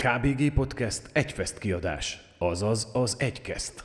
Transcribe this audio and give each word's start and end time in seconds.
KBG 0.00 0.52
Podcast 0.52 1.02
egyfest 1.12 1.58
kiadás, 1.58 2.20
azaz 2.38 2.88
az 2.92 3.16
egykeszt. 3.18 3.84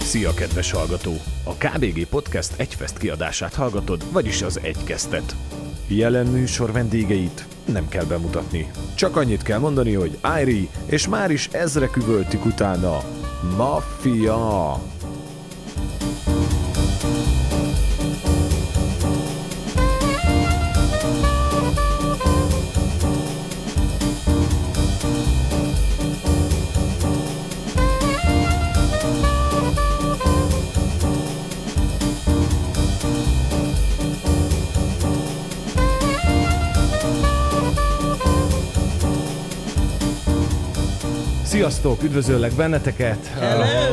Szia, 0.00 0.34
kedves 0.34 0.70
hallgató! 0.70 1.12
A 1.44 1.54
KBG 1.54 2.06
Podcast 2.06 2.60
egyfest 2.60 2.98
kiadását 2.98 3.54
hallgatod, 3.54 4.12
vagyis 4.12 4.42
az 4.42 4.60
egykesztet. 4.62 5.36
Jelen 5.88 6.26
műsor 6.26 6.72
vendégeit 6.72 7.46
nem 7.64 7.88
kell 7.88 8.04
bemutatni. 8.04 8.70
Csak 8.96 9.16
annyit 9.16 9.42
kell 9.42 9.58
mondani, 9.58 9.92
hogy 9.92 10.18
Airi, 10.20 10.68
és 10.86 11.08
már 11.08 11.30
is 11.30 11.48
ezre 11.48 11.86
küvöltik 11.86 12.44
utána. 12.44 12.98
Mafia! 13.56 14.82
Sziasztok, 41.84 42.08
üdvözöllek 42.08 42.52
benneteket! 42.52 43.26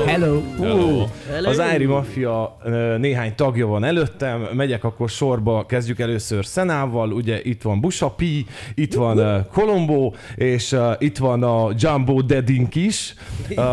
Hello! 0.05 0.41
Hello. 0.59 1.07
Az 1.43 1.59
Ári 1.59 1.85
Mafia 1.85 2.57
néhány 2.97 3.35
tagja 3.35 3.67
van 3.67 3.83
előttem, 3.83 4.47
megyek 4.53 4.83
akkor 4.83 5.09
sorba, 5.09 5.65
kezdjük 5.65 5.99
először 5.99 6.45
Szenával, 6.45 7.11
ugye 7.11 7.39
itt 7.43 7.61
van 7.61 7.79
Busapi, 7.79 8.45
itt 8.75 8.93
van 8.93 9.19
uh, 9.19 9.45
Colombo, 9.53 10.13
és 10.35 10.71
uh, 10.71 10.91
itt 10.99 11.17
van 11.17 11.43
a 11.43 11.69
Jumbo 11.77 12.21
Dedink 12.21 12.75
is. 12.75 13.13
Uh, 13.49 13.65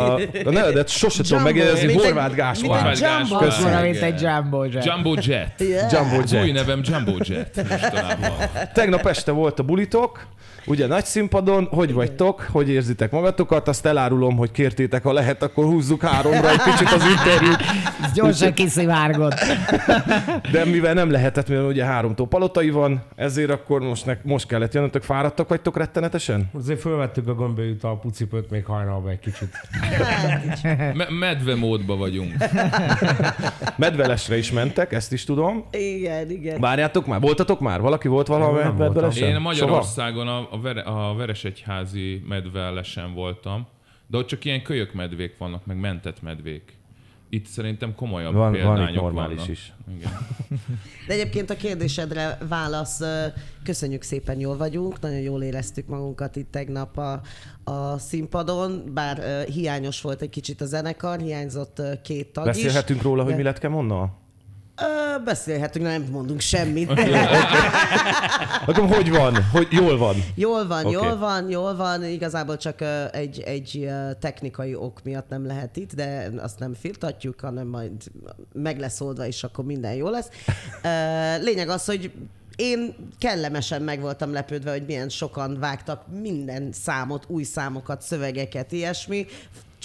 a 0.45 0.51
nevedet 0.51 0.89
sose 0.89 1.23
tudom 1.23 1.42
megjegyezni, 1.42 1.87
mint 1.87 2.01
egy- 2.01 2.07
Horváth 2.07 2.35
Gáspár. 2.35 2.85
Mint 2.85 3.03
egy 3.03 3.09
jumbo. 3.29 3.45
Olyan, 3.67 3.83
mint 3.83 4.03
egy 4.03 4.20
jumbo 4.20 4.64
jet. 4.64 4.85
Jumbo 4.85 5.14
Jet. 5.20 5.62
Jumbo 5.92 6.19
Az 6.23 6.33
új 6.33 6.39
Jet. 6.39 6.53
nevem 6.53 6.81
Jumbo 6.85 7.17
Jet. 7.20 7.64
Tegnap 8.75 9.07
este 9.07 9.31
volt 9.31 9.59
a 9.59 9.62
bulitok, 9.62 10.27
ugye 10.69 10.86
nagy 10.86 11.05
színpadon, 11.05 11.69
hogy 11.70 11.92
vagytok, 11.92 12.48
hogy 12.52 12.69
érzitek 12.69 13.11
magatokat, 13.11 13.69
azt 13.69 13.86
elárulom, 13.86 14.36
hogy 14.36 14.50
kértétek, 14.50 15.02
ha 15.02 15.12
lehet, 15.12 15.42
akkor 15.42 15.64
húzzuk 15.64 16.02
háromra 16.02 16.50
egy 16.50 16.62
kicsit 16.62 16.92
az 16.92 17.05
interjút. 17.05 17.61
Ez 18.02 18.12
gyorsan 18.19 18.52
kiszivárgott. 18.52 19.39
De 20.52 20.64
mivel 20.64 20.94
nem 20.94 21.11
lehetett, 21.11 21.48
mivel 21.48 21.64
ugye 21.64 21.84
háromtól 21.84 22.27
palotai 22.27 22.70
van, 22.70 23.02
ezért 23.16 23.50
akkor 23.50 23.80
most, 23.80 24.06
ne, 24.06 24.16
most 24.22 24.46
kellett 24.46 24.74
jönnötök, 24.74 25.02
fáradtak 25.02 25.48
vagytok 25.48 25.77
rettenetesen? 25.77 26.50
Azért 26.58 26.80
fölvettük 26.80 27.28
a 27.28 27.34
gömbölyűt 27.34 27.84
a 27.84 27.96
pucipőt 27.96 28.50
még 28.50 28.64
hajnalba 28.64 29.11
egy 29.11 29.19
kicsit. 29.19 29.48
Me- 30.94 31.11
medve 31.19 31.55
módba 31.55 31.96
vagyunk. 31.96 32.33
Medvelesre 33.77 34.36
is 34.36 34.52
mentek, 34.52 34.92
ezt 34.92 35.12
is 35.12 35.24
tudom. 35.24 35.64
Igen, 35.70 36.30
igen. 36.30 36.61
Várjátok 36.61 37.06
már, 37.06 37.20
voltatok 37.20 37.61
már? 37.61 37.80
Valaki 37.80 38.08
volt 38.08 38.27
valahol 38.27 38.74
medvelesen? 38.78 39.28
Én 39.28 39.41
Magyarországon 39.41 40.28
a, 40.28 40.48
a, 40.59 40.61
vere, 40.61 40.81
a 40.81 41.14
Veresegyházi 41.14 42.23
medvellesen 42.28 43.14
voltam, 43.14 43.67
de 44.06 44.17
ott 44.19 44.27
csak 44.27 44.45
ilyen 44.45 44.62
kölyök 44.62 44.92
medvék 44.92 45.39
vannak, 45.39 45.67
meg 45.67 45.77
mentett 45.81 46.23
medvék. 46.23 46.77
Itt 47.31 47.47
szerintem 47.47 47.95
komolyabb 47.95 48.34
Van- 48.34 48.42
van 48.42 48.55
itt 48.55 48.61
példányok 48.61 49.03
normális 49.03 49.36
vannak. 49.36 49.48
is. 49.53 49.73
Igen. 49.97 50.11
De 51.07 51.13
egyébként 51.14 51.51
a 51.51 51.57
kérdésedre 51.57 52.39
válasz, 52.48 53.01
köszönjük 53.63 54.02
szépen, 54.02 54.41
jól 54.41 54.57
vagyunk, 54.57 55.01
nagyon 55.01 55.19
jól 55.20 55.42
éreztük 55.42 55.86
magunkat 55.86 56.36
itt 56.36 56.51
tegnap 56.51 56.96
a, 56.98 57.20
a 57.64 57.98
színpadon, 57.98 58.83
bár 58.95 59.45
hiányos 59.45 60.01
volt 60.01 60.23
egy 60.23 60.30
kicsit 60.30 60.61
a 60.61 60.64
zenekar, 60.67 61.20
hiányzott 61.20 61.83
két 62.02 62.33
tag 62.33 62.46
is. 62.46 62.52
Beszélhetünk 62.52 63.02
róla, 63.02 63.23
hogy 63.23 63.30
De- 63.30 63.36
mi 63.39 63.42
lett 63.45 63.58
Kemonnal? 63.58 64.17
Ö, 64.80 65.22
beszélhetünk, 65.24 65.84
nem 65.84 66.06
mondunk 66.11 66.40
semmit. 66.40 66.90
Akkor 68.66 68.89
hogy 68.89 69.11
van? 69.11 69.44
Hogy 69.52 69.68
jól 69.70 69.98
van? 69.98 70.16
Jól 70.34 70.66
van, 70.66 70.84
Oké. 70.84 70.92
jól 70.92 71.18
van, 71.18 71.50
jól 71.50 71.77
van. 71.77 72.05
Igazából 72.05 72.56
csak 72.56 72.80
egy, 73.12 73.40
egy 73.40 73.90
technikai 74.20 74.74
ok 74.74 75.02
miatt 75.02 75.28
nem 75.28 75.46
lehet 75.46 75.77
itt, 75.77 75.94
de 75.94 76.30
azt 76.39 76.58
nem 76.58 76.74
firtatjuk, 76.74 77.40
hanem 77.40 77.66
majd 77.66 77.92
meg 78.52 78.78
lesz 78.78 79.00
oldva, 79.00 79.27
és 79.27 79.44
akkor 79.44 79.64
minden 79.64 79.94
jó 79.94 80.08
lesz. 80.08 80.28
Lényeg 81.40 81.68
az, 81.68 81.84
hogy 81.84 82.12
én 82.56 82.95
kellemesen 83.18 83.83
meg 83.83 84.00
voltam 84.00 84.33
lepődve, 84.33 84.70
hogy 84.70 84.84
milyen 84.86 85.08
sokan 85.08 85.58
vágtak 85.58 86.05
minden 86.20 86.72
számot, 86.72 87.24
új 87.28 87.42
számokat, 87.42 88.02
szövegeket, 88.02 88.72
ilyesmi. 88.72 89.27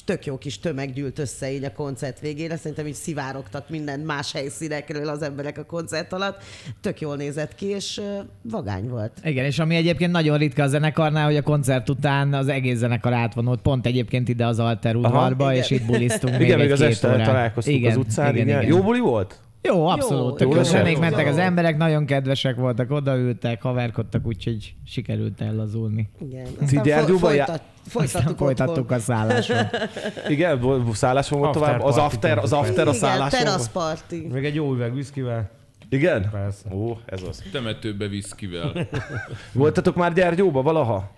Tök 0.06 0.26
jó 0.26 0.38
kis 0.38 0.60
tömeg 0.60 0.94
gyűlt 0.94 1.20
össze 1.20 1.52
így 1.52 1.64
a 1.64 1.72
koncert 1.72 2.20
végére. 2.20 2.58
Szerintem 2.58 2.88
így 2.88 2.94
szivárogtak 2.94 3.70
minden 3.70 4.00
más 4.00 4.32
helyszínekről 4.32 5.08
az 5.10 5.22
emberek 5.22 5.58
a 5.58 5.64
koncert 5.66 6.14
alatt. 6.14 6.44
Tök 6.82 7.02
jól 7.02 7.16
nézett 7.16 7.56
ki, 7.56 7.66
és 7.66 8.02
vagány 8.42 8.88
volt. 8.90 9.12
Igen, 9.24 9.46
és 9.46 9.60
ami 9.60 9.76
egyébként 9.76 10.12
nagyon 10.12 10.38
ritka 10.38 10.64
a 10.64 10.68
zenekarnál, 10.68 11.26
hogy 11.26 11.38
a 11.38 11.42
koncert 11.42 11.90
után 11.90 12.34
az 12.34 12.48
egész 12.48 12.78
zenekar 12.78 13.14
átvonult 13.14 13.62
pont 13.62 13.86
egyébként 13.86 14.30
ide 14.30 14.46
az 14.46 14.60
Alter 14.60 14.96
udvarba, 14.96 15.54
és 15.56 15.70
itt 15.70 15.86
bulisztunk 15.86 16.34
még 16.38 16.48
Igen, 16.48 16.60
még 16.60 16.72
az 16.72 16.82
este 16.82 17.08
órát. 17.08 17.26
találkoztunk 17.26 17.78
igen, 17.78 17.92
az 17.92 17.98
utcán. 17.98 18.34
Igen, 18.34 18.48
Igen, 18.48 18.62
igen. 18.62 18.76
Jó 18.76 18.82
buli 18.84 19.00
volt? 19.00 19.40
Jó, 19.62 19.88
abszolút. 19.88 20.42
Jó, 20.42 20.64
Zenék 20.64 20.94
jó. 20.94 21.00
mentek 21.00 21.28
az 21.28 21.38
emberek, 21.38 21.78
nagyon 21.78 22.06
kedvesek 22.06 22.56
voltak, 22.56 22.92
odaültek, 22.92 23.62
haverkodtak, 23.62 24.26
úgyhogy 24.26 24.74
sikerült 24.86 25.42
ellazulni. 25.42 26.10
Igen. 26.30 26.46
Ti 26.68 26.80
Gyergyóban 26.84 27.36
já- 27.36 27.62
folytat, 27.88 28.16
Aztán 28.16 28.36
folytattuk, 28.36 28.38
folytattuk 28.38 28.92
a 28.92 29.00
szálláson. 29.00 29.66
Igen, 30.28 30.86
szálláson 30.94 31.40
volt 31.40 31.56
After 31.56 31.70
tovább. 31.76 31.88
Az 31.88 31.98
after, 31.98 32.38
az 32.38 32.54
after 32.54 32.88
a 32.88 32.90
Igen, 32.90 32.94
szálláson. 32.94 33.40
terasz 33.40 33.70
volt? 33.72 34.04
party. 34.10 34.28
Még 34.34 34.46
egy 34.46 34.56
jó 34.56 34.74
üveg 34.74 34.94
viszkivel. 34.96 35.50
Igen? 35.90 36.30
Persze. 36.32 36.74
Ó, 36.74 36.98
ez 37.06 37.22
az. 37.30 37.44
Temetőbe 37.52 38.08
viszkivel. 38.08 38.88
Voltatok 39.52 39.96
már 39.96 40.14
Gyergyóba 40.14 40.62
valaha? 40.62 41.12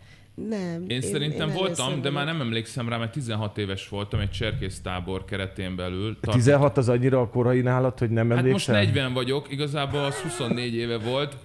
Nem. 0.50 0.84
Én, 0.88 1.02
szerintem 1.02 1.52
voltam, 1.52 1.86
először 1.86 2.02
de 2.04 2.10
már 2.10 2.26
nem 2.26 2.42
emlékszem 2.42 2.90
rá, 2.90 2.98
mert 2.98 3.12
16 3.12 3.58
éves 3.58 3.90
voltam 3.90 4.20
egy 4.20 4.30
cserkésztábor 4.32 5.26
keretén 5.26 5.76
belül. 5.76 6.18
Tart- 6.22 6.38
16 6.38 6.78
az 6.78 6.90
annyira 6.90 7.20
a 7.22 7.28
korai 7.28 7.62
nálad, 7.62 8.00
hogy 8.00 8.10
nem 8.10 8.30
Hát 8.30 8.36
most 8.36 8.46
emlékszel? 8.70 8.76
40 8.76 9.14
vagyok, 9.14 9.52
igazából 9.52 10.00
az 10.04 10.16
24 10.16 10.74
éve 10.74 10.98
volt, 10.98 11.36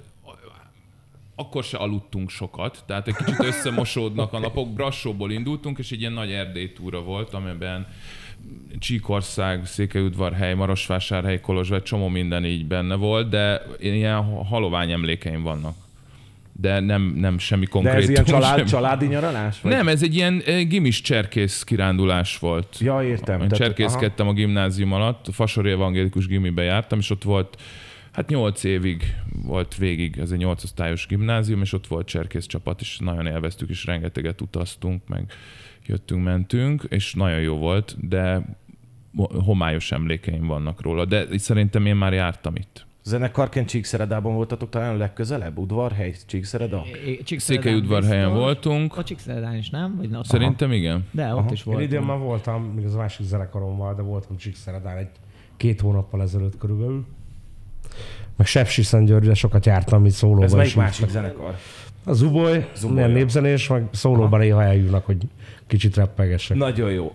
akkor 1.40 1.64
se 1.64 1.76
aludtunk 1.76 2.30
sokat, 2.30 2.82
tehát 2.86 3.08
egy 3.08 3.14
kicsit 3.16 3.44
összemosódnak 3.44 4.32
a 4.32 4.38
napok. 4.38 4.72
Brassóból 4.72 5.30
indultunk, 5.32 5.78
és 5.78 5.90
egy 5.90 6.00
ilyen 6.00 6.12
nagy 6.12 6.30
Erdély 6.32 6.72
túra 6.72 7.02
volt, 7.02 7.34
amiben 7.34 7.86
Csíkország, 8.78 9.66
Székelyudvarhely, 9.66 10.54
Marosvásárhely, 10.54 11.40
Kolozsvár, 11.40 11.82
csomó 11.82 12.08
minden 12.08 12.44
így 12.44 12.66
benne 12.66 12.94
volt, 12.94 13.28
de 13.28 13.62
ilyen 13.80 14.22
halovány 14.44 14.90
emlékeim 14.90 15.42
vannak. 15.42 15.74
De 16.52 16.80
nem, 16.80 17.02
nem 17.16 17.38
semmi 17.38 17.64
De 17.64 17.70
konkrét. 17.70 17.94
ez 17.94 18.08
ilyen 18.08 18.24
család, 18.24 18.64
családi 18.64 19.06
nyaralás? 19.06 19.60
Vagy? 19.60 19.72
Nem, 19.72 19.88
ez 19.88 20.02
egy 20.02 20.14
ilyen 20.14 20.42
gimis 20.68 21.00
cserkész 21.00 21.64
kirándulás 21.64 22.38
volt. 22.38 22.76
Ja, 22.80 23.02
értem. 23.02 23.40
Én 23.40 23.48
Tehát- 23.48 23.64
cserkészkedtem 23.64 24.28
a 24.28 24.32
gimnázium 24.32 24.92
alatt, 24.92 25.26
Fasori 25.32 25.70
Evangélikus 25.70 26.26
Gimibe 26.26 26.62
jártam, 26.62 26.98
és 26.98 27.10
ott 27.10 27.22
volt, 27.22 27.60
hát 28.12 28.28
nyolc 28.28 28.64
évig 28.64 29.14
volt 29.42 29.76
végig, 29.76 30.18
ez 30.18 30.30
egy 30.30 30.38
nyolc 30.38 30.64
osztályos 30.64 31.06
gimnázium, 31.06 31.60
és 31.60 31.72
ott 31.72 31.86
volt 31.86 32.06
cserkész 32.06 32.46
csapat, 32.46 32.80
és 32.80 32.98
nagyon 32.98 33.26
élveztük, 33.26 33.68
és 33.68 33.84
rengeteget 33.84 34.40
utaztunk, 34.40 35.08
meg 35.08 35.32
jöttünk, 35.86 36.24
mentünk, 36.24 36.86
és 36.88 37.14
nagyon 37.14 37.40
jó 37.40 37.56
volt, 37.56 38.08
de 38.08 38.46
homályos 39.44 39.92
emlékeim 39.92 40.46
vannak 40.46 40.80
róla, 40.80 41.04
de 41.04 41.26
szerintem 41.38 41.86
én 41.86 41.96
már 41.96 42.12
jártam 42.12 42.56
itt. 42.56 42.88
Zenekarként 43.02 43.68
Csíkszeredában 43.68 44.34
voltatok 44.34 44.68
talán 44.68 44.94
a 44.94 44.96
legközelebb? 44.96 45.58
Udvarhely, 45.58 46.14
Csíkszereda? 46.26 46.84
Székelyudvarhelyen 47.36 48.32
voltunk, 48.32 48.96
A 48.96 49.02
Csíkszeredán 49.04 49.56
is, 49.56 49.70
nem? 49.70 49.96
Vagy 49.96 50.14
ott? 50.14 50.24
szerintem 50.24 50.72
igen. 50.72 51.06
De 51.10 51.34
ott 51.34 51.50
is 51.50 51.66
Én 51.66 51.80
idén 51.80 52.00
már 52.00 52.18
voltam, 52.18 52.62
még 52.62 52.84
az 52.84 52.94
másik 52.94 53.26
zenekarommal, 53.26 53.94
de 53.94 54.02
voltam 54.02 54.36
Csíkszeredán 54.36 54.96
egy 54.96 55.10
két 55.56 55.80
hónappal 55.80 56.22
ezelőtt 56.22 56.58
körülbelül. 56.58 57.06
Meg 58.36 58.46
Sepsiszentgyörgyre 58.46 59.34
sokat 59.34 59.66
jártam, 59.66 60.06
itt 60.06 60.12
szólóban 60.12 60.44
Ez 60.44 60.52
melyik 60.52 60.76
másik 60.76 61.08
zenekar? 61.08 61.54
A 62.04 62.12
Zuboly, 62.12 62.68
Zuboly, 62.76 62.94
milyen 62.94 63.10
ja. 63.10 63.16
népzenés, 63.16 63.68
meg 63.68 63.84
szólóban 63.92 64.40
néha 64.40 64.62
eljönnek, 64.62 65.04
hogy 65.04 65.16
kicsit 65.66 65.96
reppegessek. 65.96 66.56
Nagyon 66.56 66.90
jó. 66.90 67.12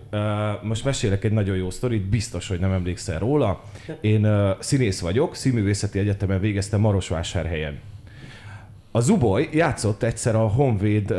Most 0.62 0.84
mesélek 0.84 1.24
egy 1.24 1.32
nagyon 1.32 1.56
jó 1.56 1.70
sztorit, 1.70 2.02
biztos, 2.02 2.48
hogy 2.48 2.60
nem 2.60 2.72
emlékszel 2.72 3.18
róla. 3.18 3.62
Én 4.00 4.28
színész 4.58 5.00
vagyok, 5.00 5.34
Színművészeti 5.34 5.98
Egyetemen 5.98 6.40
végeztem 6.40 6.80
Marosvásárhelyen. 6.80 7.78
A 8.90 9.00
Zuboly 9.00 9.48
játszott 9.52 10.02
egyszer 10.02 10.34
a 10.34 10.46
Honvéd 10.46 11.14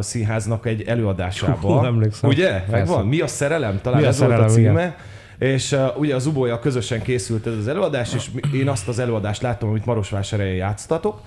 színháznak 0.00 0.66
egy 0.66 0.82
előadásában. 0.82 1.78
Hú, 1.78 1.84
emlékszem. 1.84 2.30
Ugye? 2.30 2.64
Megvan? 2.70 3.06
Mi 3.06 3.20
a 3.20 3.26
szerelem? 3.26 3.80
Talán 3.82 4.00
Mi 4.00 4.06
a 4.06 4.08
ez 4.08 4.18
volt 4.18 4.30
a 4.30 4.34
szerelem, 4.34 4.54
címe. 4.54 4.70
igen. 4.70 4.94
És 5.38 5.72
uh, 5.72 5.98
ugye 5.98 6.14
az 6.14 6.26
Ubolya 6.26 6.58
közösen 6.58 7.02
készült 7.02 7.46
ez 7.46 7.56
az 7.56 7.68
előadás, 7.68 8.14
és 8.14 8.30
én 8.52 8.68
azt 8.68 8.88
az 8.88 8.98
előadást 8.98 9.42
láttam, 9.42 9.68
amit 9.68 9.84
Marosvásárhelyen 9.84 10.54
játsztatok, 10.54 11.20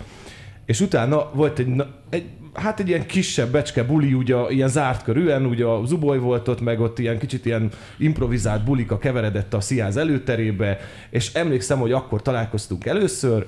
és 0.66 0.82
utána 0.82 1.30
volt 1.34 1.60
egy, 1.60 1.84
egy 2.10 2.26
hát 2.54 2.80
egy 2.80 2.88
ilyen 2.88 3.06
kisebb 3.06 3.52
becske 3.52 3.84
buli, 3.84 4.14
ugye 4.14 4.36
ilyen 4.50 4.68
zárt 4.68 5.04
körűen, 5.04 5.46
ugye 5.46 5.66
a 5.66 5.86
Zuboly 5.86 6.18
volt 6.18 6.48
ott, 6.48 6.62
meg 6.62 6.80
ott 6.80 7.00
ilyen 7.00 7.20
kicsit 7.20 7.46
ilyen 7.46 7.70
improvizált 7.98 8.64
bulika 8.64 8.98
keveredett 8.98 9.54
a 9.54 9.62
Sziáz 9.62 9.98
előterébe, 9.98 10.80
és 11.10 11.34
emlékszem, 11.34 11.80
hogy 11.80 11.92
akkor 11.92 12.22
találkoztunk 12.22 12.86
először, 12.86 13.46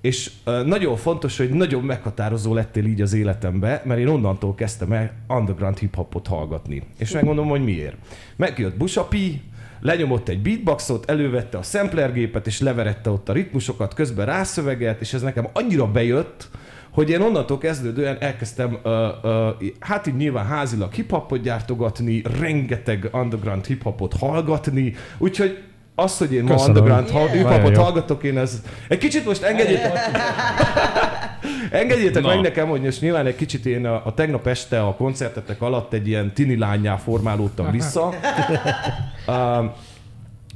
és 0.00 0.30
nagyon 0.64 0.96
fontos, 0.96 1.36
hogy 1.36 1.50
nagyon 1.50 1.82
meghatározó 1.82 2.54
lettél 2.54 2.84
így 2.84 3.00
az 3.00 3.12
életembe, 3.12 3.82
mert 3.84 4.00
én 4.00 4.08
onnantól 4.08 4.54
kezdtem 4.54 4.92
el 4.92 5.12
underground 5.28 5.78
hip-hopot 5.78 6.26
hallgatni. 6.26 6.82
És 6.98 7.10
megmondom, 7.10 7.48
hogy 7.48 7.64
miért. 7.64 7.96
Megjött 8.36 8.76
Busapi, 8.76 9.42
lenyomott 9.80 10.28
egy 10.28 10.42
beatboxot, 10.42 11.10
elővette 11.10 11.58
a 11.58 11.62
samplergépet, 11.62 12.46
és 12.46 12.60
leverette 12.60 13.10
ott 13.10 13.28
a 13.28 13.32
ritmusokat, 13.32 13.94
közben 13.94 14.26
rászöveget, 14.26 15.00
és 15.00 15.12
ez 15.12 15.22
nekem 15.22 15.48
annyira 15.52 15.86
bejött, 15.86 16.48
hogy 16.90 17.10
én 17.10 17.20
onnantól 17.20 17.58
kezdődően 17.58 18.16
elkezdtem, 18.20 18.78
uh, 18.84 18.92
uh, 19.22 19.48
hát 19.80 20.06
így 20.06 20.16
nyilván 20.16 20.46
házilag 20.46 20.92
hip-hopot 20.92 21.40
gyártogatni, 21.42 22.22
rengeteg 22.40 23.08
underground 23.12 23.66
hip-hopot 23.66 24.14
hallgatni, 24.18 24.94
úgyhogy 25.18 25.58
az, 25.94 26.18
hogy 26.18 26.34
én 26.34 26.42
ma 26.44 26.50
Köszönöm. 26.52 26.76
underground 26.76 27.10
hall- 27.10 27.26
Nagyon 27.28 27.52
hip-hopot 27.52 27.76
hallgatok, 27.76 28.22
én 28.22 28.38
ez... 28.38 28.62
Egy 28.88 28.98
kicsit 28.98 29.24
most 29.24 29.42
engedjétek, 29.42 29.92
engedjétek 31.70 32.22
Na. 32.22 32.28
meg 32.28 32.40
nekem, 32.40 32.68
hogy 32.68 32.80
most 32.80 33.00
nyilván 33.00 33.26
egy 33.26 33.36
kicsit 33.36 33.66
én 33.66 33.86
a, 33.86 34.02
a 34.06 34.14
tegnap 34.14 34.46
este 34.46 34.82
a 34.82 34.94
koncertetek 34.94 35.62
alatt 35.62 35.92
egy 35.92 36.08
ilyen 36.08 36.32
tini 36.32 36.56
lányá 36.56 36.96
formálódtam 36.96 37.70
vissza. 37.70 38.08
Um, 39.26 39.72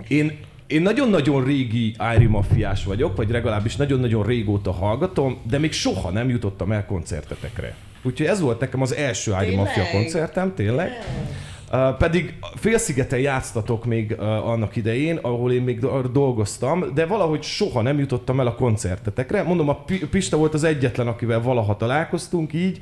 én, 0.09 0.39
én 0.67 0.83
nagyon-nagyon 0.83 1.45
régi 1.45 1.97
Irie 2.15 2.29
Mafiás 2.29 2.85
vagyok, 2.85 3.17
vagy 3.17 3.31
legalábbis 3.31 3.77
nagyon-nagyon 3.77 4.23
régóta 4.23 4.73
hallgatom, 4.73 5.39
de 5.49 5.59
még 5.59 5.73
soha 5.73 6.11
nem 6.11 6.29
jutottam 6.29 6.73
el 6.73 6.87
koncertetekre. 6.87 7.75
Úgyhogy 8.03 8.27
ez 8.27 8.41
volt 8.41 8.61
nekem 8.61 8.83
az 8.83 8.95
első 8.95 9.31
Tényleg? 9.31 9.57
Mafia 9.57 9.85
koncertem, 9.93 10.55
tényleg. 10.55 10.89
Uh, 10.89 11.54
pedig 11.99 12.35
félszigeten 12.55 13.19
játsztatok 13.19 13.85
még 13.85 14.13
annak 14.21 14.77
idején, 14.77 15.17
ahol 15.17 15.53
én 15.53 15.63
még 15.63 15.81
do- 15.81 16.13
dolgoztam, 16.13 16.85
de 16.95 17.07
valahogy 17.07 17.43
soha 17.43 17.83
nem 17.83 17.99
jutottam 17.99 18.41
el 18.41 18.47
a 18.47 18.55
koncertetekre. 18.55 19.43
Mondom, 19.43 19.69
a 19.69 19.75
Pi- 19.75 20.07
Pista 20.07 20.37
volt 20.37 20.55
az 20.55 20.65
egyetlen, 20.65 21.07
akivel 21.07 21.43
valaha 21.43 21.77
találkoztunk 21.77 22.53
így, 22.53 22.81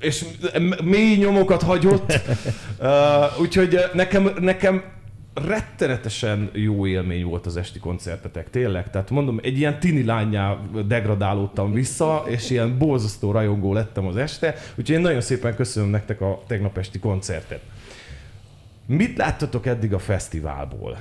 és 0.00 0.24
mély 0.84 1.16
nyomokat 1.16 1.62
hagyott. 1.62 2.20
Uh, 2.80 3.40
úgyhogy 3.40 3.78
nekem, 3.94 4.30
nekem 4.40 4.82
rettenetesen 5.44 6.50
jó 6.52 6.86
élmény 6.86 7.24
volt 7.24 7.46
az 7.46 7.56
esti 7.56 7.78
koncertetek, 7.78 8.50
tényleg. 8.50 8.90
Tehát 8.90 9.10
mondom, 9.10 9.40
egy 9.42 9.58
ilyen 9.58 9.80
tini 9.80 10.04
lányá 10.04 10.56
degradálódtam 10.86 11.72
vissza, 11.72 12.24
és 12.26 12.50
ilyen 12.50 12.78
borzasztó 12.78 13.30
rajongó 13.30 13.72
lettem 13.72 14.06
az 14.06 14.16
este, 14.16 14.54
úgyhogy 14.70 14.90
én 14.90 15.00
nagyon 15.00 15.20
szépen 15.20 15.54
köszönöm 15.54 15.88
nektek 15.88 16.20
a 16.20 16.42
tegnap 16.46 16.78
esti 16.78 16.98
koncertet. 16.98 17.60
Mit 18.86 19.16
láttatok 19.16 19.66
eddig 19.66 19.92
a 19.92 19.98
fesztiválból? 19.98 20.98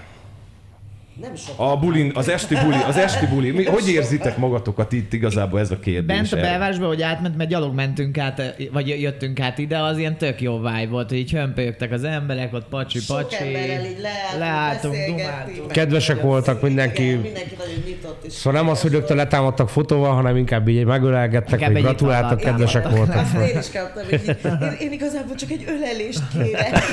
Nem 1.21 1.35
sok. 1.35 1.56
A 1.57 1.77
bulin, 1.77 2.12
az 2.15 2.29
esti 2.29 2.56
buli, 2.56 2.77
az 2.88 2.97
esti 2.97 3.25
buli. 3.25 3.51
Mi, 3.51 3.65
hogy 3.65 3.89
érzitek 3.89 4.38
magatokat 4.38 4.91
itt 4.91 5.13
igazából 5.13 5.59
ez 5.59 5.71
a 5.71 5.79
kérdés? 5.79 6.17
Bent 6.17 6.33
a 6.33 6.35
belvárosban, 6.35 6.88
hogy 6.88 7.01
átment, 7.01 7.38
mert 7.38 7.50
gyalog 7.50 7.75
mentünk 7.75 8.17
át, 8.17 8.56
vagy 8.71 8.88
jöttünk 8.88 9.39
át 9.39 9.57
ide, 9.57 9.79
az 9.79 9.97
ilyen 9.97 10.17
tök 10.17 10.41
jó 10.41 10.57
vibe 10.57 10.88
volt, 10.89 11.09
hogy 11.09 11.17
így 11.17 11.31
hömpölyögtek 11.31 11.91
az 11.91 12.03
emberek, 12.03 12.53
ott 12.53 12.67
pacsi, 12.69 13.00
Sok 13.00 13.17
pacsi. 13.17 13.44
emberrel 13.44 13.85
így 13.85 14.00
leálltunk, 14.01 14.94
leálltunk, 14.94 15.06
dumáltunk. 15.06 15.71
Kedvesek 15.71 16.21
voltak 16.21 16.62
mindenki. 16.62 17.03
Igen, 17.03 17.19
mindenki 17.19 17.56
nagyon 17.57 17.83
nyitott. 17.85 18.29
Szóval 18.29 18.62
nem 18.62 18.71
az, 18.71 18.81
hogy 18.81 18.91
rögtön 18.91 19.17
letámadtak 19.17 19.69
fotóval, 19.69 20.13
hanem 20.13 20.38
inkább 20.38 20.67
így 20.67 20.85
megölelgettek, 20.85 21.62
egy 21.62 21.81
gratuláltak, 21.81 22.39
kedvesek 22.39 22.89
voltak. 22.89 23.25
Én 23.51 23.57
is 23.59 23.71
kaptam, 23.71 24.03
így, 24.12 24.38
én, 24.45 24.88
én 24.88 24.91
igazából 24.91 25.35
csak 25.35 25.51
egy 25.51 25.63
ölelést 25.67 26.21
kérek. 26.33 26.83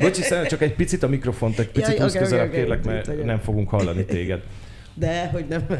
Bocsi, 0.00 0.22
csak 0.48 0.62
egy 0.62 0.74
picit 0.74 1.02
a 1.02 1.08
mikrofont 1.08 1.58
egy 1.58 1.68
picit 1.68 1.98
Jaj, 1.98 2.10
közelebb, 2.12 2.48
oké, 2.48 2.56
kérlek, 2.56 2.84
mert 2.84 3.24
nem 3.24 3.38
fogunk 3.46 3.68
hallani 3.68 4.04
téged. 4.04 4.40
De, 4.98 5.30
hogy 5.32 5.44
nem. 5.48 5.66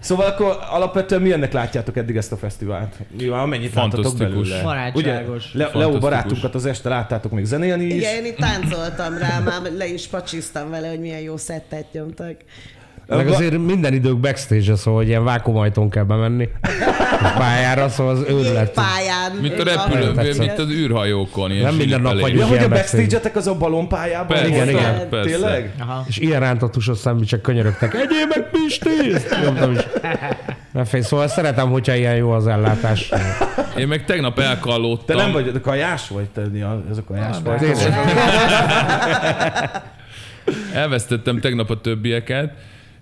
Szóval 0.00 0.26
akkor 0.26 0.58
alapvetően 0.70 1.22
milyennek 1.22 1.52
látjátok 1.52 1.96
eddig 1.96 2.16
ezt 2.16 2.32
a 2.32 2.36
fesztivált? 2.36 2.94
Nyilván 3.18 3.40
amennyit 3.40 3.74
láttatok 3.74 4.16
belőle. 4.16 4.62
Barátságos. 4.62 5.54
Ugye, 5.54 5.64
Le- 5.64 5.78
Leo 5.78 5.98
barátunkat 5.98 6.54
az 6.54 6.66
este 6.66 6.88
láttátok 6.88 7.32
még 7.32 7.44
zenélni 7.44 7.84
is. 7.84 7.94
Igen, 7.94 8.14
én 8.14 8.24
itt 8.24 8.36
táncoltam 8.36 9.18
rá, 9.18 9.38
már 9.38 9.60
le 9.76 9.86
is 9.86 10.06
pacsiztam 10.06 10.70
vele, 10.70 10.88
hogy 10.88 11.00
milyen 11.00 11.20
jó 11.20 11.36
szettet 11.36 11.92
nyomtak. 11.92 12.36
Meg 13.06 13.28
azért 13.28 13.58
minden 13.58 13.92
idők 13.92 14.18
backstage 14.18 14.76
szóval 14.76 15.00
hogy 15.00 15.08
ilyen 15.08 15.24
vákumajtón 15.24 15.90
kell 15.90 16.04
bemenni 16.04 16.48
pályára, 17.38 17.88
szóval 17.88 18.14
az 18.14 18.24
őrület. 18.28 18.70
Pályán. 18.72 19.32
Mint 19.40 19.58
a 19.58 19.64
repülő, 19.64 20.32
mint 20.38 20.58
az 20.58 20.70
űrhajókon. 20.70 21.50
Nem 21.50 21.74
minden 21.74 22.00
nap 22.00 22.20
vagyunk. 22.20 22.40
Ja, 22.40 22.46
hogy 22.46 22.58
a 22.58 22.68
backstage-etek 22.68 23.36
az 23.36 23.46
a 23.46 23.54
ballonpályában 23.54 24.26
Persze, 24.26 24.46
igen, 24.46 24.68
igen. 24.68 25.08
persze. 25.08 25.30
Tényleg? 25.30 25.74
Aha. 25.80 26.04
És 26.08 26.18
ilyen 26.18 26.40
rántatusos 26.40 26.98
csak 27.24 27.42
könyörögtek. 27.42 27.94
Egyél 27.94 28.26
meg! 28.28 28.46
Ezt 29.14 29.36
nyomtam 29.44 29.72
is. 29.72 29.78
Nem 30.72 30.84
fél, 30.84 31.02
szóval 31.02 31.28
szeretem, 31.28 31.70
hogyha 31.70 31.94
ilyen 31.94 32.16
jó 32.16 32.30
az 32.30 32.46
ellátás. 32.46 33.10
Én 33.78 33.88
meg 33.88 34.04
tegnap 34.04 34.34
Te 34.34 34.42
elkallódtam. 34.42 35.16
nem 35.16 35.32
vagy, 35.32 35.52
de 35.52 35.60
kajás 35.60 36.08
vagy, 36.08 36.24
te, 36.24 36.40
ez 36.90 36.96
a 36.96 37.04
kajás 37.06 37.36
vagy. 37.44 37.58
Tényleg. 37.58 37.94
Elvesztettem 40.74 41.40
tegnap 41.40 41.70
a 41.70 41.80
többieket, 41.80 42.52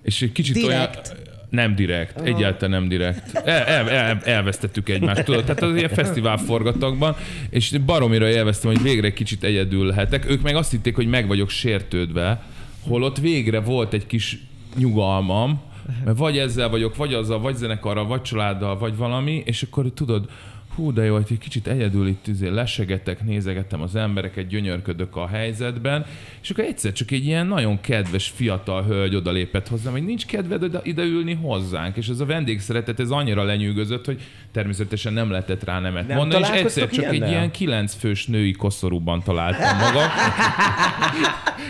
és 0.03 0.23
egy 0.23 0.33
kicsit 0.33 0.55
Direkt? 0.55 1.13
olyan... 1.13 1.25
Nem 1.51 1.75
direkt, 1.75 2.21
egyáltalán 2.21 2.81
nem 2.81 2.89
direkt. 2.89 3.35
El, 3.35 3.65
el, 3.65 3.91
el, 3.91 4.21
elvesztettük 4.25 4.89
egymást, 4.89 5.25
tudod? 5.25 5.45
Tehát 5.45 5.63
az 5.63 5.77
ilyen 5.77 5.89
fesztivál 5.89 6.37
forgatagban, 6.37 7.17
és 7.51 7.79
baromira 7.87 8.29
élveztem, 8.29 8.71
hogy 8.71 8.83
végre 8.83 9.07
egy 9.07 9.13
kicsit 9.13 9.45
egyedül 9.45 9.87
lehetek. 9.87 10.31
Ők 10.31 10.43
meg 10.43 10.57
azt 10.57 10.71
hitték, 10.71 10.95
hogy 10.95 11.07
meg 11.07 11.27
vagyok 11.27 11.51
sértődve, 11.51 12.43
holott 12.87 13.19
végre 13.19 13.61
volt 13.61 13.93
egy 13.93 14.07
kis 14.07 14.39
nyugalmam, 14.77 15.61
mert 16.05 16.19
vagy 16.19 16.39
ezzel 16.39 16.69
vagyok, 16.69 16.97
vagy 16.97 17.15
azzal, 17.15 17.41
vagy 17.41 17.57
zenekarral, 17.57 18.07
vagy 18.07 18.23
családdal, 18.23 18.79
vagy 18.79 18.97
valami, 18.97 19.43
és 19.45 19.63
akkor 19.63 19.93
tudod, 19.95 20.29
hú, 20.77 20.93
de 20.93 21.05
jó, 21.05 21.15
hogy 21.15 21.27
egy 21.31 21.39
kicsit 21.39 21.67
egyedül 21.67 22.07
itt 22.07 22.27
izé 22.27 22.49
lesegetek, 22.49 23.25
nézegettem 23.25 23.83
az 23.83 23.97
embereket, 23.97 24.47
gyönyörködök 24.47 25.17
a 25.17 25.27
helyzetben, 25.27 26.05
és 26.43 26.51
akkor 26.51 26.65
egyszer 26.65 26.93
csak 26.93 27.11
egy 27.11 27.25
ilyen 27.25 27.47
nagyon 27.47 27.81
kedves 27.81 28.33
fiatal 28.35 28.85
hölgy 28.85 29.15
odalépett 29.15 29.69
hozzám, 29.69 29.93
hogy 29.93 30.05
nincs 30.05 30.27
kedved 30.27 30.63
ide, 30.63 30.81
ide 30.83 31.03
ülni 31.03 31.35
hozzánk, 31.35 31.97
és 31.97 32.09
ez 32.09 32.21
a 32.21 32.25
vendégszeretet, 32.25 33.01
ez 33.01 33.11
annyira 33.11 33.43
lenyűgözött, 33.43 34.05
hogy 34.05 34.21
természetesen 34.53 35.13
nem 35.13 35.31
lehetett 35.31 35.65
rá 35.65 35.81
nemet 35.81 36.09
Nem 36.09 36.17
mondani, 36.17 36.43
és 36.43 36.49
egyszer 36.49 36.89
csak 36.89 37.05
egy 37.05 37.13
ilyennel? 37.13 37.31
ilyen 37.31 37.51
kilenc 37.51 37.95
fős 37.95 38.27
női 38.27 38.53
koszorúban 38.53 39.23
találtam 39.23 39.79
magam. 39.79 40.09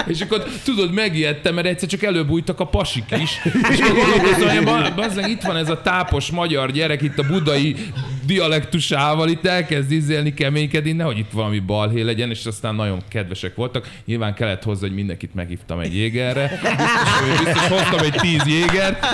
És 0.06 0.20
akkor 0.20 0.44
tudod, 0.64 0.92
megijedtem, 0.92 1.54
mert 1.54 1.66
egyszer 1.66 1.88
csak 1.88 2.02
előbújtak 2.02 2.60
a 2.60 2.64
pasik 2.64 3.04
is. 3.20 3.40
És 3.70 3.80
akkor 3.80 3.96
gondolkoztam, 3.96 4.66
hogy 4.66 4.94
bazzeg, 4.94 5.28
itt 5.28 5.42
van 5.42 5.56
ez 5.56 5.70
a 5.70 5.82
tápos 5.82 6.30
magyar 6.30 6.70
gyerek 6.70 7.02
itt 7.02 7.18
a 7.18 7.26
budai 7.26 7.76
dialektusával, 8.26 9.28
itt 9.28 9.46
elkezd 9.46 9.90
izélni, 9.92 10.34
keménykedni, 10.34 10.92
nehogy 10.92 11.18
itt 11.18 11.30
valami 11.32 11.58
balhé 11.58 12.00
legyen, 12.00 12.30
és 12.30 12.46
aztán 12.46 12.74
nagyon 12.74 12.98
kedvesek 13.08 13.54
voltak. 13.54 13.88
Nyilván 14.04 14.34
kellett 14.34 14.62
hozzá, 14.62 14.86
hogy 14.86 14.94
mindenkit 14.94 15.34
meghívtam 15.34 15.78
egy 15.80 15.94
jégerre. 15.94 16.50
Biztos, 16.62 17.44
biztos 17.44 17.68
hoztam 17.68 17.98
egy 17.98 18.14
tíz 18.20 18.46
jégert. 18.46 19.04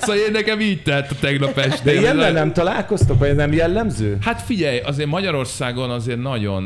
Szóval 0.00 0.16
én 0.16 0.30
nekem 0.32 0.60
így 0.60 0.82
tett 0.82 1.10
a 1.10 1.14
tegnap 1.20 1.54
De 1.54 1.62
este. 1.64 1.92
ilyennel 1.94 2.32
nem 2.32 2.52
találkoztok, 2.52 3.18
vagy 3.18 3.34
nem 3.34 3.52
jellemző? 3.52 4.16
Hát 4.20 4.42
figyelj, 4.42 4.78
azért 4.78 5.08
Magyarországon 5.08 5.90
azért 5.90 6.20
nagyon 6.22 6.62